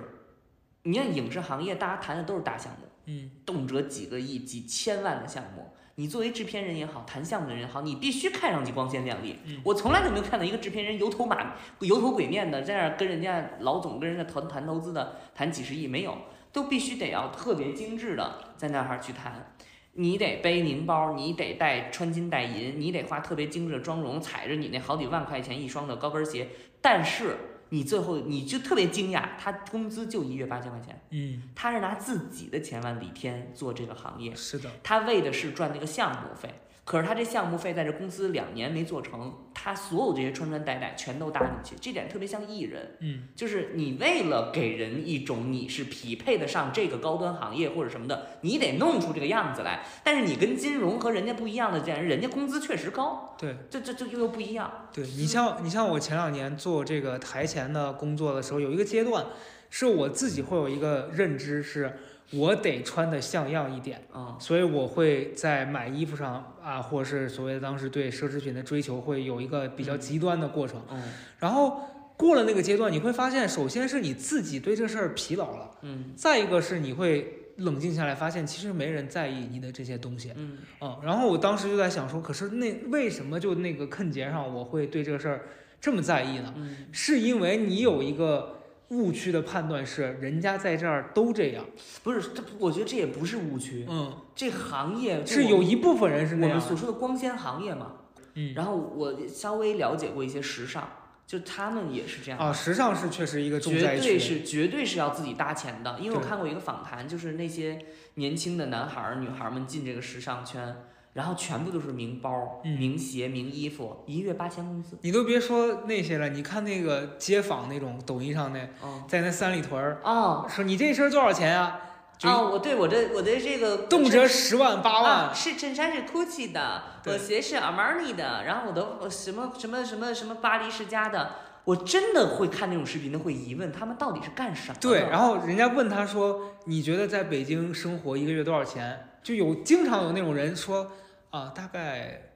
[0.84, 5.74] 你看影视行业，大家谈的都是大项目，嗯，动辄几个亿、几千万的项目。
[5.96, 9.38] 你作为制片人也好，谈项目的人也好，你必须看上去光鲜亮丽。
[9.46, 16.16] 嗯我从来都没有看到一个制片人油头马油头鬼面的在那儿跟人家老总跟人家谈谈投资的，谈几十亿没有，
[16.52, 19.54] 都必须得要特别精致的在那儿去谈。
[19.96, 26.48] 你得背名包，你得带穿金戴银，你得化特别精致的妆容，踩着你那好几万块钱一双的高跟鞋，
[26.80, 27.36] 但是
[27.70, 36.48] 你最后你就特别惊讶，他工资就一月八千块钱，嗯，他是拿自己的钱往里添做这个行业，是的，他为的是赚那个项目费，
[36.84, 49.82] 可是他这项目费在这公司两年没做成，他所有这些穿穿戴戴全都搭进去，这点特别像艺人，嗯，就是你为了给人一种你是匹配得上这个高端行业或者什么的，你得弄出这个样子来。
[50.04, 53.56] 但是你跟金融和人家不一样的，这样人家工资确实高，对。
[53.70, 54.70] 这这这又不一样。
[54.92, 59.24] 对你像你像我前两年做这个台前的工作的时候，有一个阶段，
[59.70, 61.98] 是我自己会有一个认知，是
[62.32, 64.36] 我得穿的像样一点，啊。
[64.40, 70.82] 所以我会在买衣服上啊，或者是所谓的当时对奢侈品的追求，会有一个比较极端的过程。
[70.90, 71.02] 嗯。
[71.38, 71.80] 然后
[72.16, 76.12] 过了那个阶段，你会发现，首先是你自己对这事儿疲劳了，嗯。
[76.16, 80.32] 再一个是你会冷静下来，发现其实没人在意你的这些东西。
[80.36, 80.58] 嗯。
[80.80, 85.42] 嗯，然后我当时就在想说，可是那为什么就那个坑节上我会对这个事儿
[85.80, 86.52] 这么在意呢？
[86.56, 86.86] 嗯。
[86.90, 88.63] 是因为你有一个
[88.94, 91.64] 误区的判断是人家在这儿都这样，
[92.02, 97.92] 不是，这我觉得这也不是误区，嗯，这行业就是有一部分人是那我样我，们所说的光纤行业嘛。
[98.36, 100.88] 嗯，然后我稍微了解过一些时尚，
[101.24, 102.44] 就他们也是这样的。
[102.44, 107.78] 啊，时尚是确实一个重灾绝对，是绝对是要自己搭钱的，因为我看过一个访谈，就是那些
[108.14, 110.74] 年轻的男孩儿、女孩儿们进这个时尚圈，
[111.14, 114.98] 然后全部都是名包、嗯名鞋、名衣服，一月八千工资。
[115.00, 121.80] 你都别说那些了，你看那个街坊那种抖音上那，哦在那三里屯儿哦说你这身多少钱啊？
[122.22, 131.32] 啊哦，我对我这我的这个动辄十万八万，啊，是衬衫是 GUCCI 的，我对鞋是 Armani 的，然后我的我什么什么什么什么巴黎世家的，
[131.64, 134.80] 我真的会看那种视频的，会疑问他们到底是干什么的。
[134.80, 140.92] 对，然后人家问他说：“你觉得在北京生活一个月多少钱？”就有经常有那种人说
[141.34, 142.34] ：“啊，大概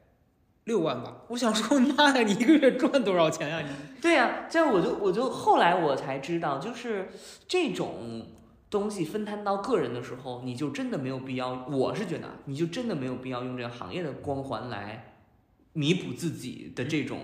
[0.65, 7.09] 六万吧。”我想说， 妈呀，你一个月赚多少钱呀、你对呀、这样我就我就后来我才知道，就是
[7.47, 8.27] 这种
[8.69, 15.15] 东西分摊到个人的时候，你就真的没有必要，我是觉得你就真的没有必要用这个行业的光环来
[15.75, 17.21] 弥补自己的这种。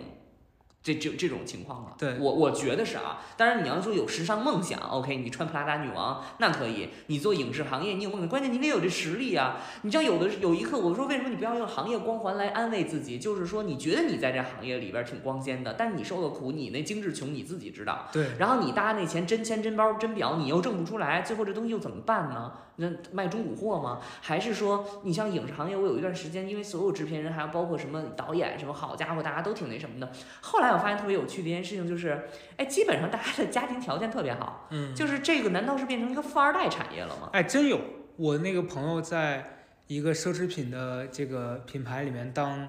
[0.85, 3.23] 这这这种情况了，对我我觉得是啊。
[3.39, 6.91] 当然你要说有时尚梦想，OK，你穿普拉达女王那可以。
[7.07, 9.57] 你做影视行业，你有梦想，关键你得有这实力啊。
[9.81, 13.19] 你知道有的有一刻，我说为什么你不要用行业光环来安慰自己？
[13.19, 18.07] 就是说你觉得你在这行业里边挺光鲜的，但你受的苦，你那精致穷你自己知道。
[18.13, 22.53] 对然后你搭那钱真钱真包真表，你又挣不出来，最后这东西又怎么办呢？
[22.77, 24.01] 那卖中古货吗？
[24.21, 30.13] 还是说你像影视行业，我有一段时间，因为所有制片人还有包括什么导演什么，好家伙，大家都挺那什么的。
[30.41, 37.31] 后来我发现特别有趣的一件事情就是，哎，基本上大家的家庭条件特别好，嗯，就是这个难道是变成一个富二代产业了吗？
[37.33, 37.81] 哎，真有。
[38.17, 39.45] 我那个朋友在
[39.89, 42.69] 一个奢侈品的这个品牌里面当，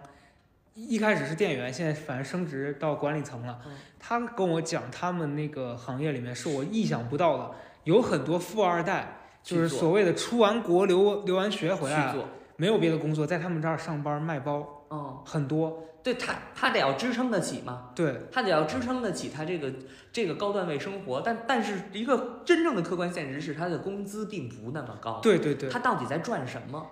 [0.73, 3.73] 一开始是店员，现在反正升职到管理层了嗯。
[3.99, 7.51] 他跟我讲，他们那个行业里面是我意想不到的，
[7.83, 15.83] 有很多富二代，就是所谓的出完国留留完学回来去，做，没有别的工作，在他们这儿上班卖包，嗯，很多。
[16.03, 17.89] 对他他得要支撑得起嘛。
[17.95, 19.73] 对，他得要支撑得起他这个
[20.13, 25.19] 这个高段位生活，但但是一个真正的客观现实是，他的工资并不那么高。
[25.21, 26.85] 对对对，他到底在赚什么？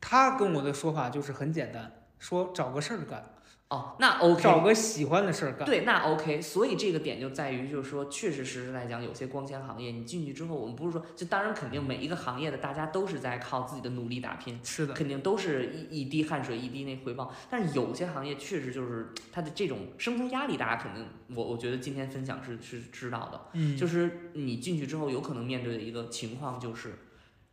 [0.00, 3.24] 他跟我的说法就是很简单，说找个事儿干，
[3.70, 5.66] 哦，那 OK，找个喜欢的事儿干。
[5.66, 6.40] 对，那 OK。
[6.40, 17.30] 所以这个点就在于，就是说，确实实实在讲，有些光纤行业，你进去之后，我们不是说，就当然肯定每一个行业的大家都是在靠自己的努力打拼，是的，肯定都是一一滴汗水一滴那回报。
[17.50, 23.50] 但是有些行业确实就是它的这种生存压力，大家肯定，我我觉得今天分享是是知道的。
[23.52, 26.94] 嗯，就是你进去之后，有可能面对的一个情况就是，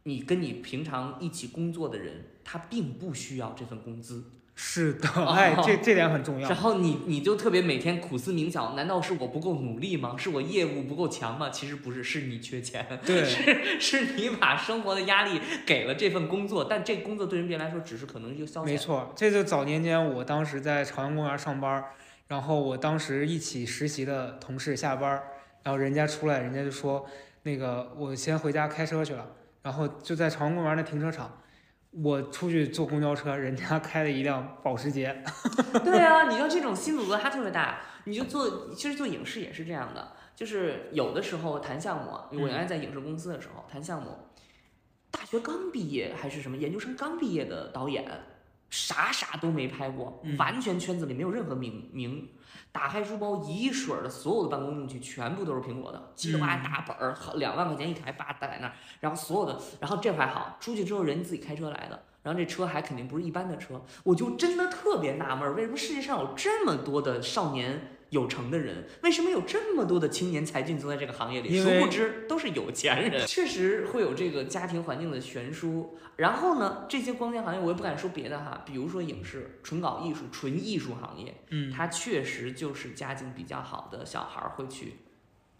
[0.03, 4.23] 你跟你平常一起工作的人，他并不需要这份工资，
[4.57, 6.57] 是的，哎，这这点很重要然。
[6.57, 10.15] 后你你就特别每天苦思冥想，难道是我不够努力吗？
[10.17, 11.49] 是我业务不够强吗？
[11.49, 18.65] 其实不是，是你缺钱， 对，是是你把生活的压力给了这份工作，但这工作对人别人来说只是可能一个消遣。
[18.65, 21.83] 没错，这就早年间我当时在朝阳公园上班，
[22.29, 25.21] 然后我当时一起实习的同事下班，
[25.63, 27.05] 然后人家出来，人家就说
[27.43, 29.27] 那个我先回家开车去了，
[29.63, 31.41] 然后就在朝阳公园的停车场，
[32.03, 35.23] 我出去坐公交车，人家开了一辆保时捷，
[35.83, 37.79] 对啊，你说这种心理落差特别大。
[38.07, 44.11] 你就做，其实做影视也是这样的，就是有的时候谈项目啊，我原来在影视公司的时候谈项目，
[45.09, 48.05] 大学刚毕业还是什么研究生刚毕业的导演，
[48.75, 50.35] 啥啥都没拍过，嗯。
[50.37, 52.29] 完全圈子里没有任何名名。
[52.73, 71.61] 打开书包，一水儿的所有的办公用具全部都是苹果的，叽里呱啦大本儿，两万块钱一台，叭摆在那儿，然后所有的，然后这还好，出去之后人自己开车来的，然后这车还肯定不是一般的车，我就真的特别纳闷儿，为什么世界上有这么多的少年有成的人，为什么有这么多的青年才俊都在这个行业里？
[71.61, 75.97] 殊不知都是有钱人，确实会有这个家庭环境的悬殊。
[76.15, 84.93] 然后呢，这些光电行业我也不敢说别的哈，比如说影视、纯搞艺术、纯艺术行业，嗯，它确实就是家境比较好的小孩儿会去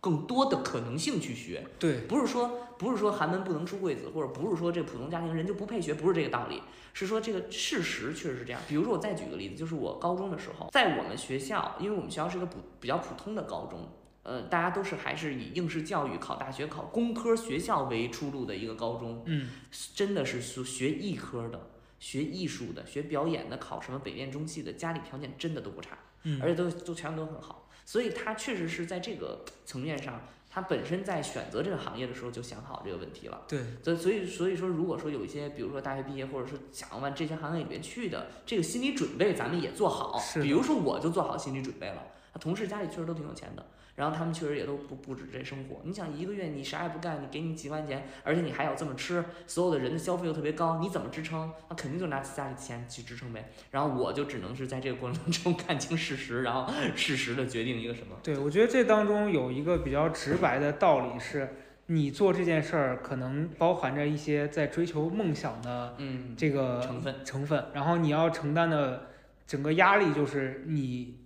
[0.06, 1.66] 更多的可能性去学。
[1.80, 6.62] 对，不是说不是说寒门不能出贵子，或者不是说这普通家庭人就不配学，不是这个道理，
[6.94, 8.62] 是说这个事实确实是这样。
[8.68, 13.90] 比如说我再举个例子，就是我高中的时候，在我们学校，因为我们学校是一个普比较普通的高中，
[14.22, 19.50] 呃，大家都是还是以应试教育、考大学、考工科学校为出路的一个高中，嗯，
[19.96, 21.72] 真的是学学艺科的。
[21.98, 25.98] 学艺术的、学表演的、考什么北电中戏的，家里条件真的都不差。
[26.24, 30.20] 嗯，而且都都全部都很好，所以他确实是在这个层面上，
[30.50, 33.44] 他本身在选择这个行业的时候就想好这个问题了。
[33.48, 40.20] 对，所以所以所以说，如果说有一些，比如说大学毕业，或者是想往这些行业里面去的，这个心理准备咱们也做好。
[40.20, 42.02] 是比如说我就做好心理准备了。
[42.36, 43.66] 他同事家里确实都挺有钱的，
[43.96, 45.78] 然后他们确实也都不不止这生活。
[45.86, 51.50] 你想一个月你啥也不干，你给你几万块钱，而且你还要这么吃，所有的人的消费又特别高，你怎么支撑？
[51.70, 53.50] 那肯定就拿家里钱去支撑呗。
[53.72, 58.18] 然后我就只能是在这个过程中 看清事实，然后适时的决定一个什么。
[58.22, 61.48] 对，我觉得这当中有一个比较直白的道理是，
[61.86, 67.16] 你做这件事儿可能包含着一些在追求梦想的嗯，这个成分。
[67.24, 69.08] 成分，然后你要承担的
[69.48, 71.25] 整个压力就是你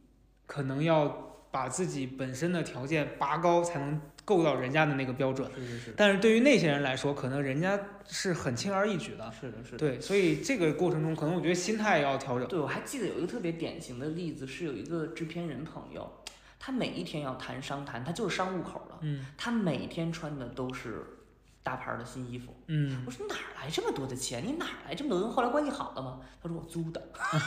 [0.50, 1.08] 可能要
[1.52, 5.48] 把自己本身的条件拔高，才能够到人家的那个标准。
[5.54, 5.94] 是是是。
[5.96, 9.32] 但是对于那些人来说，可能人家是很轻而易举的。
[9.40, 9.78] 是的，是的。
[9.78, 12.48] 对，所以这个过程中，可能我觉得心态也要调整。
[12.48, 16.12] 对，我还记得有一个特别典型的例子，是有一个制片人朋友，
[16.60, 21.06] 他每一天要谈商谈，他就是商务口的，嗯他每天穿的都是
[21.70, 22.52] 大牌儿的新衣服。
[22.66, 24.44] 嗯我说哪儿来这么多的钱？
[24.44, 25.30] 你哪儿来这么多？
[25.30, 26.20] 后来关系好了吗？
[26.42, 27.00] 他说我租的，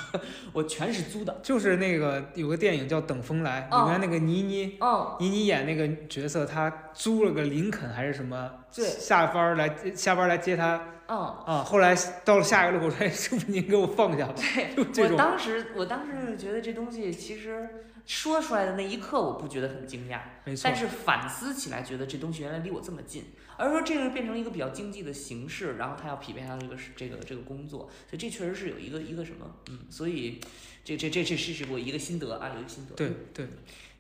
[0.55, 1.41] 我全是租的。
[1.43, 11.65] 就是那个有个电影叫《等风来》，哦里面那个倪妮，哦，倪妮演那个角色，她租了个林肯还是什么，对下班儿来下班儿来接她嗯，啊。
[11.67, 20.21] 后来到了下一个路口，说：“哎师傅，您给我放下吧。”对，就这种，我当时我当时就觉得这东西其实说出来的那一刻，我不觉得很惊讶。
[20.45, 20.77] 没错但。
[20.77, 23.25] 是反思起来，觉得这东西原来离我这么近，
[23.63, 30.41] 而是说这个变成一个比较经济的形式，然后他要匹配他这个这个这个工作，所以这确实是有一个一个什么，嗯，所以
[30.83, 32.97] 这这这这是是我一个心得啊，有一个心得。
[32.97, 33.47] 对对，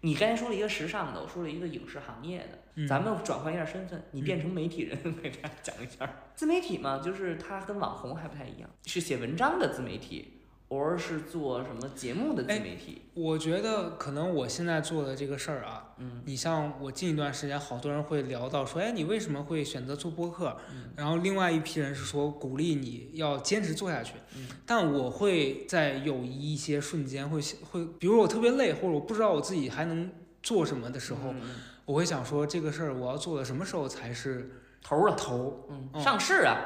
[0.00, 6.10] 你刚才说了一个时尚的，我说了一个影视行业的，嗯咱们转换一下身份，你变成媒体人， 给大家讲一下。
[6.34, 10.41] 自媒体嘛，就是它跟网红还不太一样，是写文章的自媒体
[10.72, 13.02] ，or 是做什么节目的自媒体。
[13.14, 20.56] 我觉得可能我现在做的这个事儿啊，嗯你像我近一段时间，好多人会聊到说，哎，你为什么会选择做播客？
[20.70, 24.14] 嗯然后另外一批人是说鼓励你要坚持做下去。
[24.36, 27.38] 嗯但我会在有一些瞬间会
[27.70, 30.10] 会，比如我特别累，或者我不知道我自己还能
[30.42, 31.34] 做什么的时候，
[31.84, 34.50] 我会想说这个事儿我要做的什么时候才是
[34.82, 35.66] 头儿啊，头？
[35.68, 36.56] 嗯，嗯上市啊，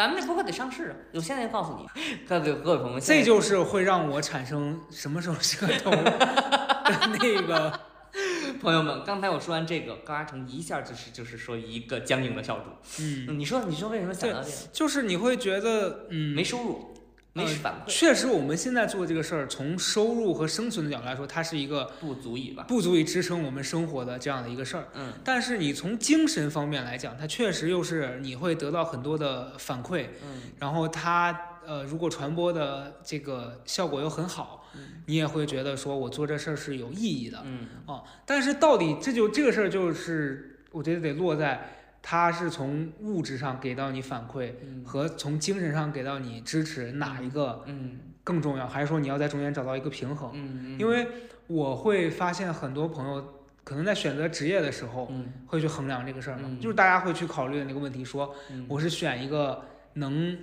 [0.00, 0.96] 咱们这播客得上市啊！
[1.12, 1.86] 我现在就告诉你，
[2.26, 7.70] 各位各位朋友，这就是会让我产生什么时候是个头的那个。
[8.62, 12.64] 朋友们，刚才我说完这个，高嘉诚一下就是就是说一个僵硬的笑主。
[13.02, 14.56] 嗯，嗯，你说你说为什么想到这个？
[14.72, 16.89] 就是你会觉得，嗯，没收入，
[17.32, 22.64] 没呃反馈，确实，我们现在做这个事儿，从收入和生存的角度来说，它是一个不足以吧？
[22.66, 24.88] 不足以支撑我们生活的这样的一个事儿。
[24.94, 38.02] 嗯但是你从精神方面来讲，它确实又是你会得到很多的反馈，嗯然后它呃，如果传播的这个效果又很好，嗯你也会觉得说我做这事儿是有意义的嗯啊。
[38.26, 44.84] 但是到底这就这个事儿就是，我觉得得落在它是从物质上给到你反馈嗯。
[44.84, 47.98] 和从精神上给到你支持哪一个嗯。
[48.22, 50.30] 更重要，还是说你要在中间找到一个平衡？
[50.34, 51.06] 嗯，因为
[51.46, 55.32] 我会发现很多朋友可能在选择职业的时候嗯。
[55.46, 56.60] 会去衡量这个事儿嘛，嗯。
[56.60, 58.66] 就是大家会去考虑的那个问题，说嗯。
[58.68, 59.62] 我是选一个
[59.94, 60.38] 能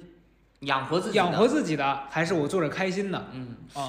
[0.62, 3.28] 养活自己养活自己的，还是我做着开心的？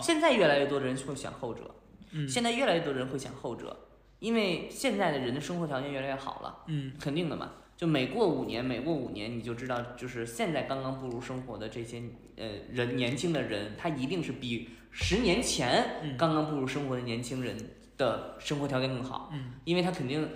[0.02, 1.74] 现在越来越多的人会选后者，
[2.12, 2.28] 嗯。
[2.28, 3.74] 现在越来越多人会选后者，
[4.18, 7.52] 因为现在的人的生活条件越来越好了，嗯肯定的嘛。
[7.76, 12.02] 就每过五年，每过五年，你就知道，就是现在刚刚步入生活的这些
[12.36, 17.56] 呃人，年轻的人，他一定是比十年前嗯刚刚步入生活的年轻人
[17.96, 20.28] 的生活条件更好，嗯因为他肯定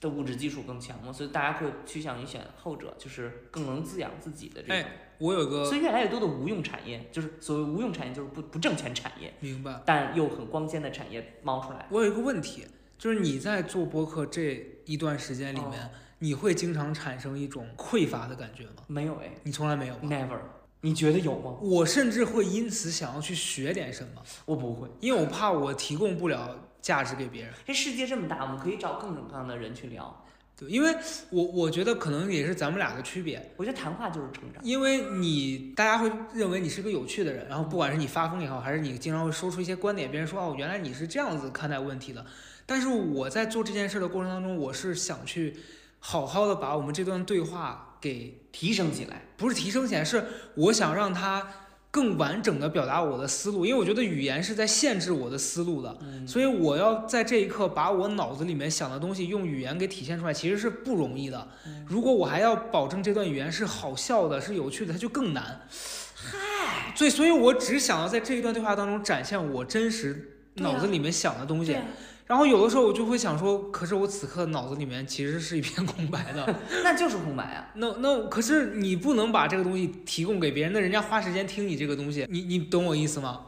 [0.00, 4.76] 的物质基础更强嘛，所以大家会趋向于选后者，就是更能滋养自己的这种。
[4.76, 4.86] 哎
[5.20, 11.86] 我有个所以越来越多的无用产业，就是所谓无用产业，就是不不挣钱产业，明白，但又很光鲜的产业冒出来。
[11.90, 12.64] 我有一个问题，
[13.00, 18.82] 就是你在做播客这一段时间里哦面，你会经常产生一种匮乏的感觉吗？
[18.88, 20.36] 没有哎你从来没有？，never。
[20.82, 21.56] 你觉得有吗？
[21.62, 24.86] 我甚至会因此想要去学点什么，我不会。
[25.00, 27.50] 因为我怕我提供不了价值给别人。
[27.66, 30.22] 这世界这么大，我们可以找各种各样的人去聊。
[30.54, 30.94] 对，因为
[31.30, 34.62] 我我觉得可能也是咱们俩的区别，我觉得谈话就是成长。
[34.62, 42.26] 因为你大家会认为你是个有趣的人，然后不管是你发疯也好，还是你经常会说出一些观点，别人说哦，原来你是这样子看待问题的。
[42.70, 45.56] 但是我在做这件事的过程当中，我是想去
[45.98, 49.22] 好好的把我们这段对话给提升起来。
[49.36, 51.44] 不是提升起来，是我想让它
[51.90, 55.98] 更完整的表达我的思路，因为我觉得语言是在限制我的思路的。
[56.00, 61.48] 嗯所以我要在这一刻把我脑子里面想的东西用语言给体现出来，其实是不容易的。
[61.88, 65.66] 如果我还要保证这段语言是好笑的、是有趣的，它就更难。
[66.14, 71.72] 嗨，所以，所以我只想要在这一段对话当中展现我真实脑子里面想的东西。
[71.72, 71.84] 对啊，
[72.30, 76.46] 然后有的时候我就会想说，可是我此刻脑子里面其实是一片空白的。
[76.84, 77.70] 那就是空白啊。
[77.74, 83.40] 那那可是你不能把这个东西提供给别人，那人家花时间听你这个东西，你你懂我意思吗？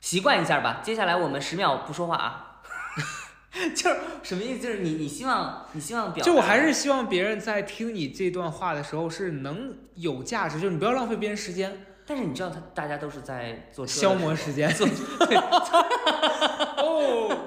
[0.00, 0.80] 习惯一下吧。
[0.84, 2.62] 接下来我们十秒不说话啊。
[3.74, 4.60] 就是什么意思？
[4.60, 14.72] 就是你你希望你希望表，就我还是希望别人在听你这段话的时候是能有价值，就是你不要浪费别人时间，但是你知道他大家都是在做消磨时间。
[14.72, 16.55] 做哦，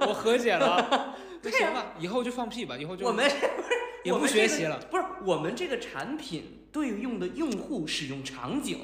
[0.07, 1.15] 我和解了。
[1.41, 3.23] 那对行吧，以后就放屁吧，以后就我们
[4.03, 4.77] 也不我们这个学习了。
[4.91, 8.77] 不是我们这个产品对应的用户使用场景，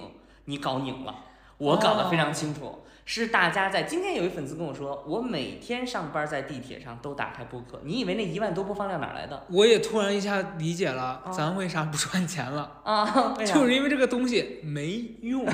[0.45, 1.15] 你搞拧了，
[1.57, 2.83] 我搞得非常清楚。
[3.07, 12.79] 是大家在今天有一粉丝跟我说，我每天上班在地铁上都打开播客，你以为那一万多播放量哪来的我也突然一下理解了，啊咱为啥不赚钱了？
[12.83, 13.35] 啊？
[13.45, 15.45] 就是因为这个东西没用。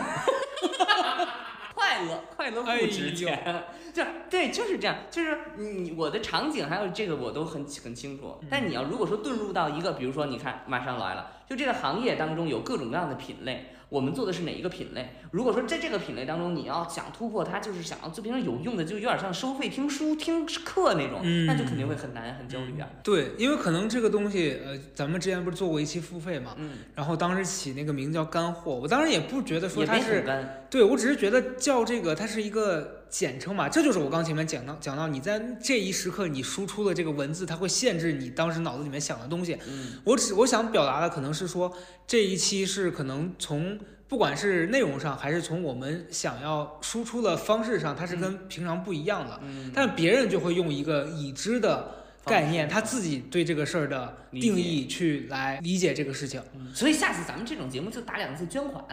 [1.81, 8.37] 快乐，快乐不值钱，就对，就是这样，就是你我的场景还有这个我都很很清楚。
[8.51, 15.09] 但你要如果说遁入到一个，比如说你看马上来了，就这个行业当中有各种各样的品类，我们做的是哪一个品类？
[15.31, 22.87] 如果说在这个品类当中你要想突破它，就是想要做变成有用的，就有点像收费听书听课那种，嗯那就肯定会很难很焦虑啊。
[23.03, 39.57] 对，因为可能这个东西，呃，咱们之前不是做过一期付费嘛，嗯，然后当时起那个名叫干货，我当时也不觉得说它是干，对我只是觉得叫这个它是一个简称嘛，这就是我刚前面讲到讲到你在这一时刻你输出的这个文字，它会限制你当时脑子里面想的东西。
[39.67, 41.75] 嗯我只我想表达的可能是说
[42.07, 43.77] 这一期是可能从
[44.11, 49.39] 不管是内容上还是从我们想要输出的方式上，它是跟平常不一样的。
[49.41, 58.85] 嗯，但别人就会用一个已知的概念，他自己对这个事儿的定义去来理解这个事情，嗯所以下次咱们这种节目就打两个字捐款。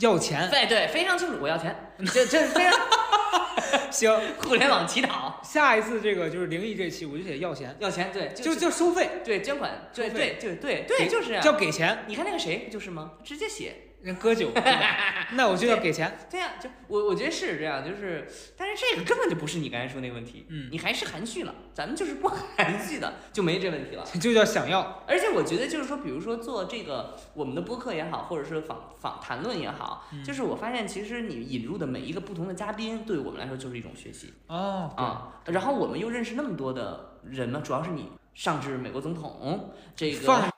[0.00, 0.50] 要钱。
[0.50, 1.74] 对对，非常清楚，我要钱，
[2.12, 2.78] 这这非常
[3.90, 11.40] 行，互联网乞讨，下一次这个就是灵异这期，我就写要钱，要钱，对，就就收费，对捐款，对对对对对，就是啊。
[11.40, 13.12] 叫给钱，你看那个谁不就是吗？
[13.24, 14.50] 直接写，人割酒，
[15.32, 16.16] 那我就要给钱。
[16.30, 18.26] 对呀、就我我觉得是这样，就是，
[18.56, 24.04] 但是这个根本就不是你刚才说那个问题，嗯，你还是含蓄了，咱们就是不 含蓄的，就没这问题了。
[24.20, 25.02] 就叫想要。
[25.06, 34.32] 而且我觉得就是说，比如说做这个我们的播客也好，或者是访访谈论也好，嗯就是我发现其实你引入的每一个不同的嘉宾，对我们来说就是一种学习。
[34.46, 40.48] 哦，啊，然后我们又认识那么多的人呢，主要是你上至美国总统，这个放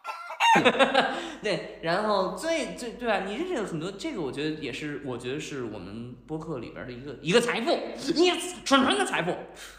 [1.43, 3.21] 对，然后最最对吧？
[3.27, 7.79] 你认识了很多，这个我觉得也是，我觉得是我们播客里边的一个一个财富，
[8.15, 8.31] 你
[8.65, 9.35] 纯纯的财富，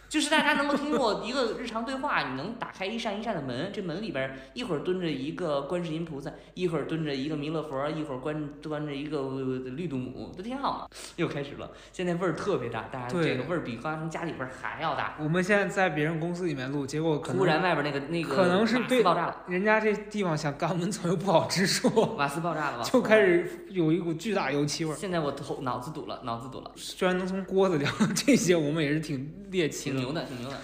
[0.09, 10.87] 就是大家能够通过一个日常对话，你能打开一扇一扇的门，这门里边一会儿蹲着一个观世音菩萨，一会儿蹲着一个弥勒佛，一会儿关端着一个呃绿度母，都挺好嘛。
[11.15, 15.15] 又开始了，现在味儿特别大，大家这个味儿比刚从家里边儿还要大。
[15.19, 23.01] 我们现在在别人公司里面录，结果可能突然外边那个那个可能是对爆炸了，人家这地方想肛门左右不好之处，瓦斯爆炸了，吧就。
[23.01, 24.95] 开始有一股巨大油漆味儿。
[24.95, 29.97] 现在我头脑子堵了，脑子堵了，居然能从锅子聊 这些，我们也是挺猎奇的。
[29.97, 30.57] 挺牛的，挺牛的。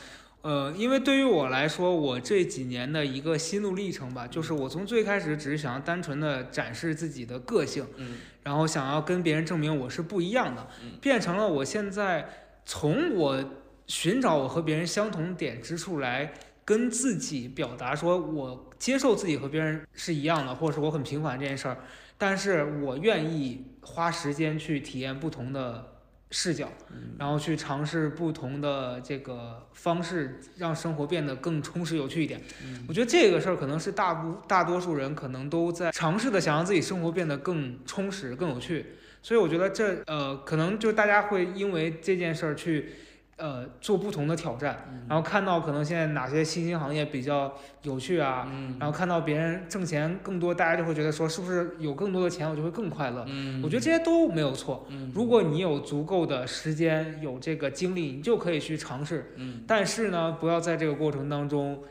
[0.43, 12.29] 呃，因为对于我来说，我这几年的一个心路历程吧，就是我从最开始只是想要单纯的展示自己的个性，嗯然后想要跟别人证明我是不一样的，嗯变成了我现在
[12.63, 13.43] 从我
[13.87, 16.31] 寻找我和别人相同点之处来
[16.67, 21.77] 跟自己表达，说我接受自己和别人是一样的，或者是我很平凡这件事儿，
[22.17, 25.93] 但是我愿意花时间去体验不同的
[26.29, 26.69] 视角。
[26.91, 32.41] 嗯然后去尝试不同的这个方式，让生活变得更充实有趣一点。
[32.65, 38.87] 嗯我觉得这个事儿可能是大部大多数人可能都在尝试的想让自己生活变得更充实、更有趣。
[39.23, 42.91] 所以我觉得这呃，可能就大家会因为这件事儿去
[43.37, 48.47] 呃做不同的挑战，嗯然后看到可能现在哪些新兴行业比较有趣啊。
[48.51, 53.23] 嗯然后看到别人挣钱更多，大家就会觉得说，是不是有更多的钱，我就会更快乐？
[53.27, 54.85] 嗯，我觉得这些都没有错。
[54.89, 59.33] 嗯如果你有足够的时间，有这个精力，你就可以去尝试。
[59.35, 61.83] 嗯但是呢，不要在这个过程当中，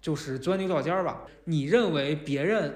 [0.00, 1.22] 就是钻牛角尖儿吧。
[1.44, 2.74] 你认为别人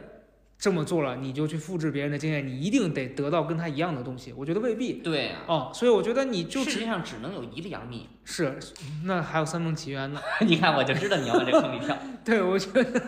[0.59, 4.33] 这么做了，你就去复制别人的经验，你一定得得到跟他一样的东西？
[4.37, 4.95] 我觉得未必。
[4.95, 8.09] 对啊，哦，所以我觉得你就只世界上只能有一个杨幂。
[8.25, 8.59] 是，
[9.05, 10.21] 那还有三梦奇缘呢？
[10.45, 11.97] 你看，我就知道你要往这坑里跳。
[12.25, 13.03] 对，我觉得，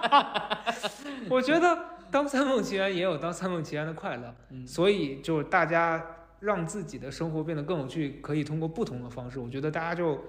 [1.30, 1.78] 我觉得
[2.10, 4.34] 当三梦奇缘也有当三梦奇缘的快乐。
[4.50, 6.04] 嗯所以就是大家
[6.40, 9.40] 让自己的生活变得更有趣，可以通过不同的方式。
[9.40, 10.22] 我觉得大家就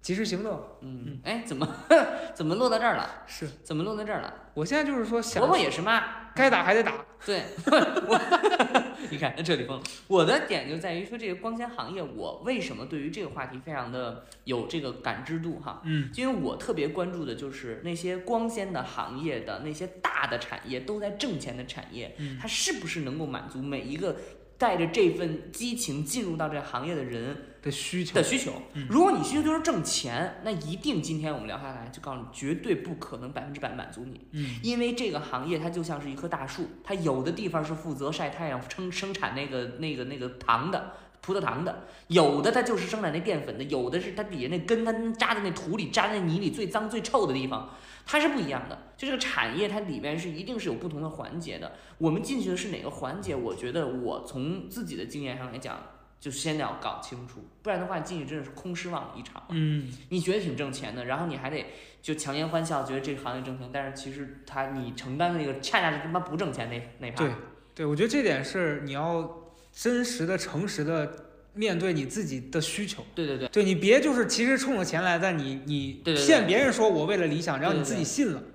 [0.00, 0.78] 及时行乐。
[0.80, 1.68] 嗯，哎，怎么
[2.34, 3.22] 怎么落到这儿了？
[3.26, 4.32] 是怎么落到这儿了？
[4.54, 6.92] 我现在就是说想婆婆也是妈，该打还得打。
[7.26, 8.18] 对，我
[9.10, 9.82] 你看这里疯了。
[10.06, 15.82] 我的点就在于说，这个光纤行业，我为什么对于这个话题非常的有这个感知度哈？
[15.84, 24.16] 嗯，因为我特别关注的就是那些光纤的行业的那些大的产业都在挣钱的产业，嗯它是不是能够满足每一个
[24.56, 28.86] 带着这份激情进入到这个行业的人的需求的需求嗯。
[28.88, 34.20] 如果你需求就是挣钱，那一定今天我们聊下来就告诉你，绝对不可能百分之百满足你。
[34.32, 40.92] 嗯因为这个行业它就像是一棵大树，它有的地方是负责晒太阳生生产那个那个那个糖的。
[41.22, 47.68] 葡萄糖的，有的它就是生产那淀粉的，有的是它底下那根，它扎在那土里，扎在泥里最脏最臭的地方，
[48.06, 48.78] 它是不一样的。
[48.96, 51.72] 就这个产业，它里面是一定是有不同的环节的。
[51.98, 53.36] 我们进去的是哪个环节？
[53.36, 55.78] 我觉得我从自己的经验上来讲，
[56.20, 59.42] 就先要搞清楚，不然的话你进去真的是空失望一场。
[59.48, 61.64] 嗯你觉得挺挣钱的，然后你还得
[62.02, 67.24] 就强颜欢笑，觉得这个行业挣钱，但是其实他你承担的那个恰恰是他妈不挣钱那那趴。
[67.24, 67.32] 对
[67.74, 69.42] 对，我觉得这点是你要
[69.72, 71.10] 真实的、诚实的
[71.54, 73.04] 面对你自己的需求。
[73.14, 78.40] 对对对对你别就是其实冲着钱来，但你你骗别人说我为了理想，然后你自己信了。
[78.40, 78.49] 对，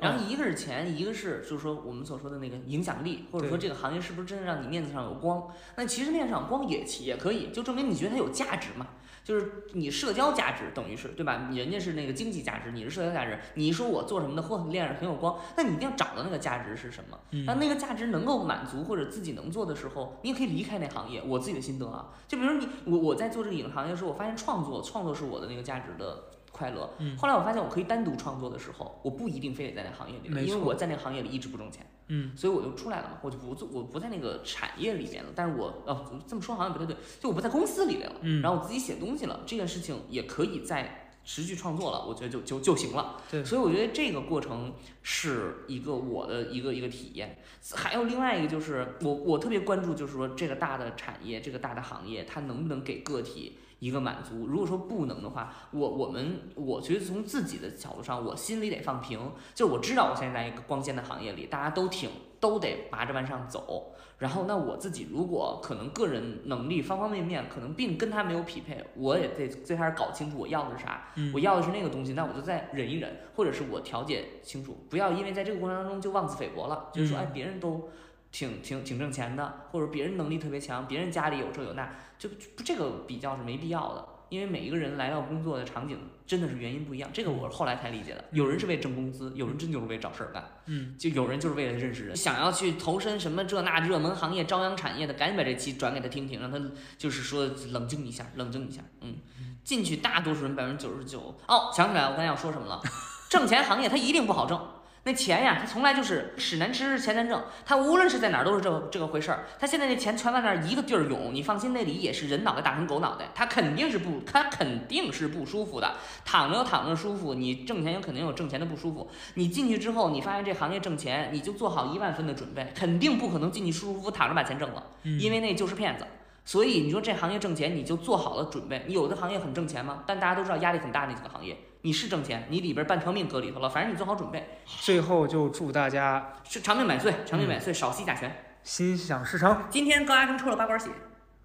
[0.00, 5.48] 然后一个是钱，一个是就是说我们所说的那个影响力，或者说这个行业是不是真的让你面子上有光？
[5.76, 8.86] 那其实面子上光也也可以，就证明你觉得它有价值嘛。
[9.22, 11.50] 就是你社交价值等于是对吧？
[11.52, 13.38] 人家是那个经济价值，你是社交价值。
[13.54, 17.18] 你说我做什么的或脸上很有光，那你一定要找到那个价值是什么。
[17.32, 21.22] 嗯那那个价值能够满足或者自己能做的时候，你也可以离开那行业。
[21.24, 26.24] 我自己的心得啊，就比如你我我在做这个影视行业的时候，我发现创作创作是我的那个价值的
[26.60, 26.88] 快乐。
[26.98, 35.30] 嗯后来我发现我可以单独创作的时候，我不一定非得在那行业里，面因为我在那个行业里一直不挣钱，嗯所以我就出来了嘛，我就不做，我不在那个产业里面了。
[35.34, 43.16] 但是我哦这么说好像不太对，就我不在公司里面了，嗯，然后我自己写东西了，这件事情也可以再持续创作了，我觉得就就就行了。
[43.30, 47.38] 对所以我觉得这个过程是一个我的一个一个体验。
[47.74, 54.46] 还有另外一个就是我我特别关注，就是说这个大的产业，这个大的行业，它能不能给个体一个满足？
[54.46, 59.18] 如果说不能的话，我我们我觉得从自己的角度上，我心里得放平，
[59.54, 62.08] 就是我知道我现在在一个光鲜的行业里，大家都挺
[62.38, 63.92] 都得拔着往上走。
[64.18, 71.08] 然后，那我自己如果可能个人能力方方面面可能并跟他没有匹配，我也得最开始搞清楚我要的是啥。
[71.16, 77.88] 嗯我要的是那个东西，那我就再忍一忍，或者是我调解清楚，不要因为在这个过程当中就妄自菲薄了，就是说，嗯哎，别人都
[78.32, 84.06] 挺挺挺挣钱的，或者别人能力特别强，别人家里有这有那，就就这个比较是没必要的。
[84.30, 88.24] 因为每一个人来到工作的场景真的是原因不一样，这个我是后来才理解的。
[88.30, 90.48] 有人是为挣工资，有人真就是为找事儿干。
[90.66, 96.60] 嗯，就有人就是为了认识人，想要去投身什么这那热门行业、朝阳产业的，赶紧把这期转给他听听，让他
[96.96, 98.80] 就是说冷静一下，冷静一下。
[99.00, 99.16] 嗯，
[99.64, 102.80] 进去大多数人百分之九十九哦，想起来我刚才要说什么了，
[103.28, 104.64] 挣钱行业它一定不好挣。
[105.04, 109.46] 那钱呀，他从来就是屎难吃钱难挣，他无论是在哪儿都是这个这个回事儿。
[109.58, 115.94] 他现在那钱全在那儿一个地儿涌，你放心，那里也是人脑袋打成狗脑袋，他肯定是不，他肯定是不舒服的。
[116.24, 119.10] 躺着有躺着舒服，你挣钱有肯定有挣钱的不舒服。
[119.34, 126.06] 你进去之后，你发现这行业挣钱，你就做好一万分的准备，肯定不可能进去舒舒服服躺着把钱挣了，嗯因为那就是骗子。
[126.44, 128.84] 所以你说这行业挣钱，你就做好了准备。
[128.86, 130.04] 你有的行业很挣钱吗？
[130.06, 138.30] 但大家都知道压力很大那几个行业，你是挣钱，你里边半条命搁里头了，反正你做好准备，最后就祝大家是长命百岁，长命百岁，少吸甲醛。
[138.62, 139.62] 心想事成。
[139.70, 140.90] 今天高压根抽了八管血。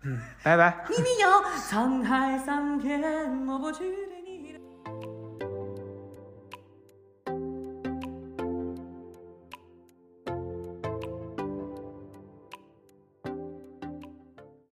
[0.03, 0.85] 嗯，拜拜。
[0.89, 1.29] 你有
[1.69, 3.01] 沧海桑田，
[3.47, 4.14] 我不去的。